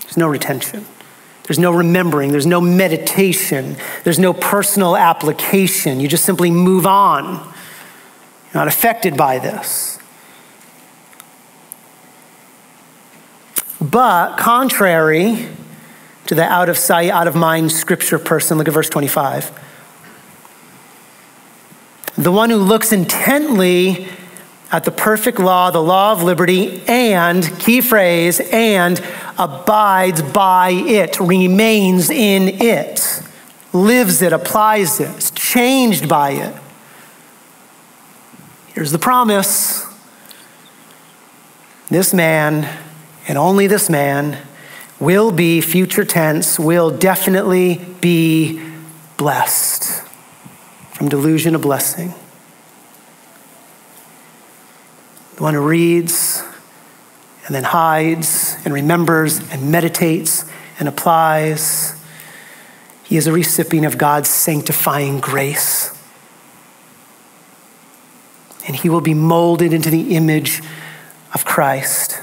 There's 0.00 0.16
no 0.16 0.26
retention. 0.26 0.86
There's 1.44 1.58
no 1.58 1.70
remembering. 1.70 2.30
There's 2.30 2.46
no 2.46 2.62
meditation. 2.62 3.76
There's 4.04 4.18
no 4.18 4.32
personal 4.32 4.96
application. 4.96 6.00
You 6.00 6.08
just 6.08 6.24
simply 6.24 6.50
move 6.50 6.86
on. 6.86 7.51
Not 8.54 8.68
affected 8.68 9.16
by 9.16 9.38
this. 9.38 9.98
But 13.80 14.36
contrary 14.36 15.48
to 16.26 16.34
the 16.34 16.44
out 16.44 16.68
of 16.68 16.78
sight, 16.78 17.10
out 17.10 17.26
of 17.26 17.34
mind 17.34 17.72
scripture 17.72 18.18
person, 18.18 18.58
look 18.58 18.68
at 18.68 18.74
verse 18.74 18.88
25. 18.88 19.50
The 22.16 22.30
one 22.30 22.50
who 22.50 22.58
looks 22.58 22.92
intently 22.92 24.08
at 24.70 24.84
the 24.84 24.90
perfect 24.90 25.38
law, 25.38 25.70
the 25.70 25.82
law 25.82 26.12
of 26.12 26.22
liberty, 26.22 26.82
and, 26.86 27.44
key 27.58 27.80
phrase, 27.80 28.40
and 28.52 29.02
abides 29.38 30.22
by 30.22 30.70
it, 30.70 31.18
remains 31.18 32.08
in 32.08 32.48
it, 32.62 33.22
lives 33.72 34.22
it, 34.22 34.32
applies 34.32 35.00
it, 35.00 35.10
is 35.18 35.30
changed 35.32 36.08
by 36.08 36.30
it. 36.30 36.61
Here's 38.74 38.92
the 38.92 38.98
promise 38.98 39.86
this 41.90 42.14
man, 42.14 42.68
and 43.28 43.36
only 43.36 43.66
this 43.66 43.90
man, 43.90 44.38
will 44.98 45.30
be, 45.30 45.60
future 45.60 46.04
tense, 46.04 46.58
will 46.58 46.90
definitely 46.90 47.84
be 48.00 48.62
blessed. 49.18 50.02
From 50.94 51.08
delusion 51.08 51.52
to 51.52 51.58
blessing. 51.58 52.14
the 55.36 55.42
one 55.42 55.54
who 55.54 55.60
reads 55.60 56.40
and 57.46 57.54
then 57.54 57.64
hides 57.64 58.56
and 58.64 58.72
remembers 58.72 59.40
and 59.50 59.72
meditates 59.72 60.44
and 60.78 60.88
applies. 60.88 62.00
He 63.02 63.16
is 63.16 63.26
a 63.26 63.32
recipient 63.32 63.84
of 63.84 63.98
God's 63.98 64.28
sanctifying 64.28 65.18
grace. 65.18 65.91
And 68.66 68.76
he 68.76 68.88
will 68.88 69.00
be 69.00 69.14
molded 69.14 69.72
into 69.72 69.90
the 69.90 70.14
image 70.14 70.62
of 71.34 71.44
Christ. 71.44 72.20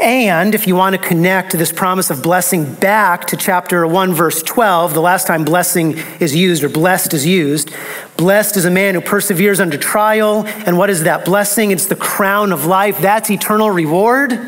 And 0.00 0.54
if 0.54 0.68
you 0.68 0.76
want 0.76 0.94
to 0.94 1.02
connect 1.02 1.52
this 1.52 1.72
promise 1.72 2.08
of 2.08 2.22
blessing 2.22 2.72
back 2.74 3.26
to 3.26 3.36
chapter 3.36 3.84
1, 3.84 4.14
verse 4.14 4.44
12, 4.44 4.94
the 4.94 5.00
last 5.00 5.26
time 5.26 5.44
blessing 5.44 5.98
is 6.20 6.36
used 6.36 6.62
or 6.62 6.68
blessed 6.68 7.14
is 7.14 7.26
used, 7.26 7.74
blessed 8.16 8.56
is 8.56 8.64
a 8.64 8.70
man 8.70 8.94
who 8.94 9.00
perseveres 9.00 9.58
under 9.58 9.76
trial. 9.76 10.46
And 10.46 10.78
what 10.78 10.88
is 10.88 11.02
that 11.02 11.24
blessing? 11.24 11.72
It's 11.72 11.86
the 11.86 11.96
crown 11.96 12.52
of 12.52 12.64
life. 12.64 13.00
That's 13.00 13.28
eternal 13.28 13.70
reward. 13.72 14.38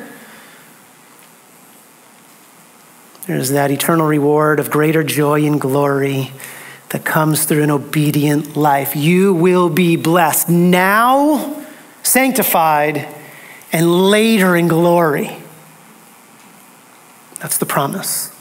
There's 3.26 3.50
that 3.50 3.72
eternal 3.72 4.06
reward 4.06 4.60
of 4.60 4.70
greater 4.70 5.02
joy 5.02 5.44
and 5.44 5.60
glory 5.60 6.30
that 6.90 7.04
comes 7.04 7.44
through 7.44 7.62
an 7.62 7.70
obedient 7.70 8.56
life. 8.56 8.94
You 8.94 9.32
will 9.32 9.70
be 9.70 9.96
blessed 9.96 10.48
now, 10.48 11.64
sanctified, 12.02 13.08
and 13.72 14.10
later 14.10 14.56
in 14.56 14.68
glory. 14.68 15.36
That's 17.40 17.58
the 17.58 17.66
promise. 17.66 18.34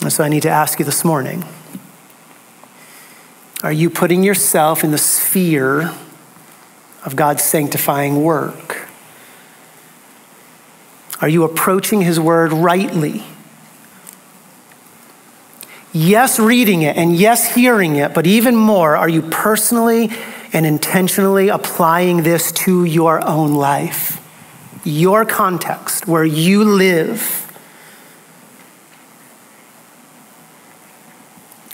And 0.00 0.12
so 0.12 0.24
I 0.24 0.28
need 0.28 0.42
to 0.42 0.50
ask 0.50 0.78
you 0.78 0.84
this 0.84 1.04
morning 1.04 1.44
are 3.62 3.72
you 3.72 3.90
putting 3.90 4.22
yourself 4.22 4.84
in 4.84 4.92
the 4.92 4.98
sphere 4.98 5.92
of 7.04 7.16
God's 7.16 7.42
sanctifying 7.42 8.22
work? 8.22 8.88
Are 11.20 11.28
you 11.28 11.42
approaching 11.42 12.02
His 12.02 12.20
Word 12.20 12.52
rightly? 12.52 13.24
Yes, 15.92 16.38
reading 16.38 16.82
it 16.82 16.96
and 16.96 17.16
yes, 17.16 17.54
hearing 17.54 17.96
it, 17.96 18.12
but 18.12 18.26
even 18.26 18.54
more, 18.54 18.96
are 18.96 19.08
you 19.08 19.22
personally 19.22 20.10
and 20.52 20.66
intentionally 20.66 21.48
applying 21.48 22.22
this 22.22 22.52
to 22.52 22.84
your 22.84 23.24
own 23.26 23.54
life, 23.54 24.22
your 24.84 25.24
context, 25.24 26.06
where 26.06 26.24
you 26.24 26.62
live? 26.64 27.44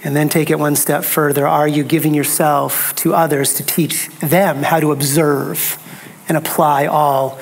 And 0.04 0.14
then 0.14 0.28
take 0.28 0.50
it 0.50 0.58
one 0.58 0.76
step 0.76 1.02
further. 1.02 1.46
Are 1.46 1.66
you 1.66 1.82
giving 1.82 2.14
yourself 2.14 2.94
to 2.96 3.14
others 3.14 3.54
to 3.54 3.64
teach 3.64 4.08
them 4.20 4.62
how 4.62 4.78
to 4.78 4.92
observe 4.92 5.78
and 6.28 6.36
apply 6.36 6.86
all 6.86 7.38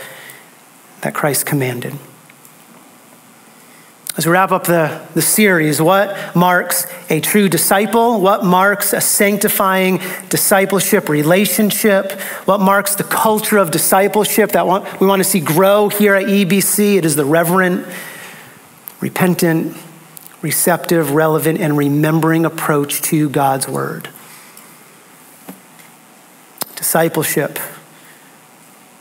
that 1.02 1.12
Christ 1.12 1.44
commanded? 1.44 1.98
As 4.14 4.26
we 4.26 4.32
wrap 4.32 4.52
up 4.52 4.64
the, 4.64 5.00
the 5.14 5.22
series, 5.22 5.80
what 5.80 6.36
marks 6.36 6.86
a 7.08 7.20
true 7.20 7.48
disciple? 7.48 8.20
What 8.20 8.44
marks 8.44 8.92
a 8.92 9.00
sanctifying 9.00 10.02
discipleship 10.28 11.08
relationship? 11.08 12.12
What 12.44 12.60
marks 12.60 12.94
the 12.94 13.04
culture 13.04 13.56
of 13.56 13.70
discipleship 13.70 14.52
that 14.52 15.00
we 15.00 15.06
want 15.06 15.20
to 15.20 15.24
see 15.24 15.40
grow 15.40 15.88
here 15.88 16.14
at 16.14 16.26
EBC? 16.26 16.96
It 16.96 17.06
is 17.06 17.16
the 17.16 17.24
reverent, 17.24 17.86
repentant, 19.00 19.74
receptive, 20.42 21.12
relevant, 21.12 21.58
and 21.58 21.78
remembering 21.78 22.44
approach 22.44 23.00
to 23.02 23.30
God's 23.30 23.66
word. 23.66 24.10
Discipleship. 26.76 27.58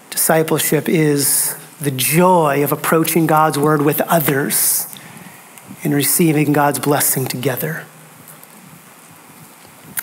Discipleship 0.10 0.88
is 0.88 1.58
the 1.82 1.92
joy 1.92 2.64
of 2.64 2.72
approaching 2.72 3.28
God's 3.28 3.60
word 3.60 3.82
with 3.82 4.00
others 4.02 4.88
and 5.84 5.94
receiving 5.94 6.54
God's 6.54 6.80
blessing 6.80 7.26
together. 7.26 7.86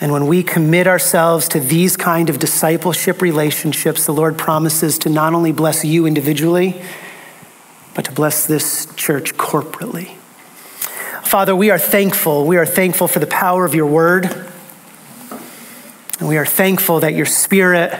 And 0.01 0.11
when 0.13 0.27
we 0.27 0.43
commit 0.43 0.87
ourselves 0.87 1.49
to 1.49 1.59
these 1.59 1.97
kind 1.97 2.29
of 2.29 2.39
discipleship 2.39 3.21
relationships, 3.21 4.05
the 4.05 4.13
Lord 4.13 4.37
promises 4.37 4.97
to 4.99 5.09
not 5.09 5.33
only 5.33 5.51
bless 5.51 5.83
you 5.83 6.05
individually, 6.05 6.81
but 7.93 8.05
to 8.05 8.11
bless 8.11 8.45
this 8.45 8.87
church 8.95 9.35
corporately. 9.35 10.15
Father, 11.23 11.55
we 11.55 11.69
are 11.69 11.77
thankful. 11.77 12.47
We 12.47 12.57
are 12.57 12.65
thankful 12.65 13.07
for 13.07 13.19
the 13.19 13.27
power 13.27 13.65
of 13.65 13.75
your 13.75 13.87
word. 13.87 14.25
And 16.19 16.27
we 16.27 16.37
are 16.37 16.45
thankful 16.45 17.01
that 17.01 17.13
your 17.13 17.25
spirit 17.25 17.93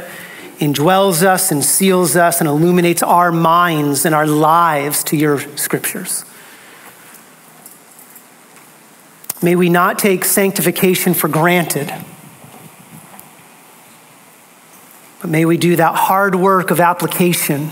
indwells 0.60 1.24
us 1.24 1.52
and 1.52 1.64
seals 1.64 2.16
us 2.16 2.40
and 2.40 2.48
illuminates 2.48 3.04
our 3.04 3.32
minds 3.32 4.06
and 4.06 4.16
our 4.16 4.28
lives 4.28 5.04
to 5.06 5.18
your 5.18 5.40
scriptures. 5.58 6.26
May 9.42 9.56
we 9.56 9.70
not 9.70 9.98
take 9.98 10.26
sanctification 10.26 11.14
for 11.14 11.28
granted, 11.30 11.94
but 15.22 15.30
may 15.30 15.46
we 15.46 15.58
do 15.58 15.76
that 15.78 15.96
hard 15.96 16.36
work 16.36 16.72
of 16.72 16.80
application 16.80 17.72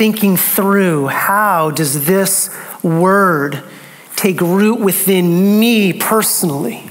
thinking 0.00 0.36
through 0.36 1.08
how 1.08 1.70
does 1.70 2.06
this 2.06 2.48
word 2.82 3.62
take 4.16 4.40
root 4.40 4.80
within 4.80 5.60
me 5.60 5.92
personally. 5.92 6.90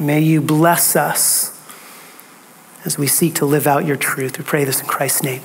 May 0.00 0.20
you 0.20 0.40
bless 0.40 0.96
us 0.96 1.60
as 2.84 2.96
we 2.96 3.06
seek 3.06 3.34
to 3.34 3.44
live 3.44 3.66
out 3.66 3.84
your 3.84 3.96
truth. 3.96 4.38
We 4.38 4.44
pray 4.44 4.64
this 4.64 4.80
in 4.80 4.86
Christ's 4.86 5.22
name. 5.22 5.42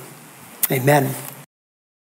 Amen. 0.70 1.14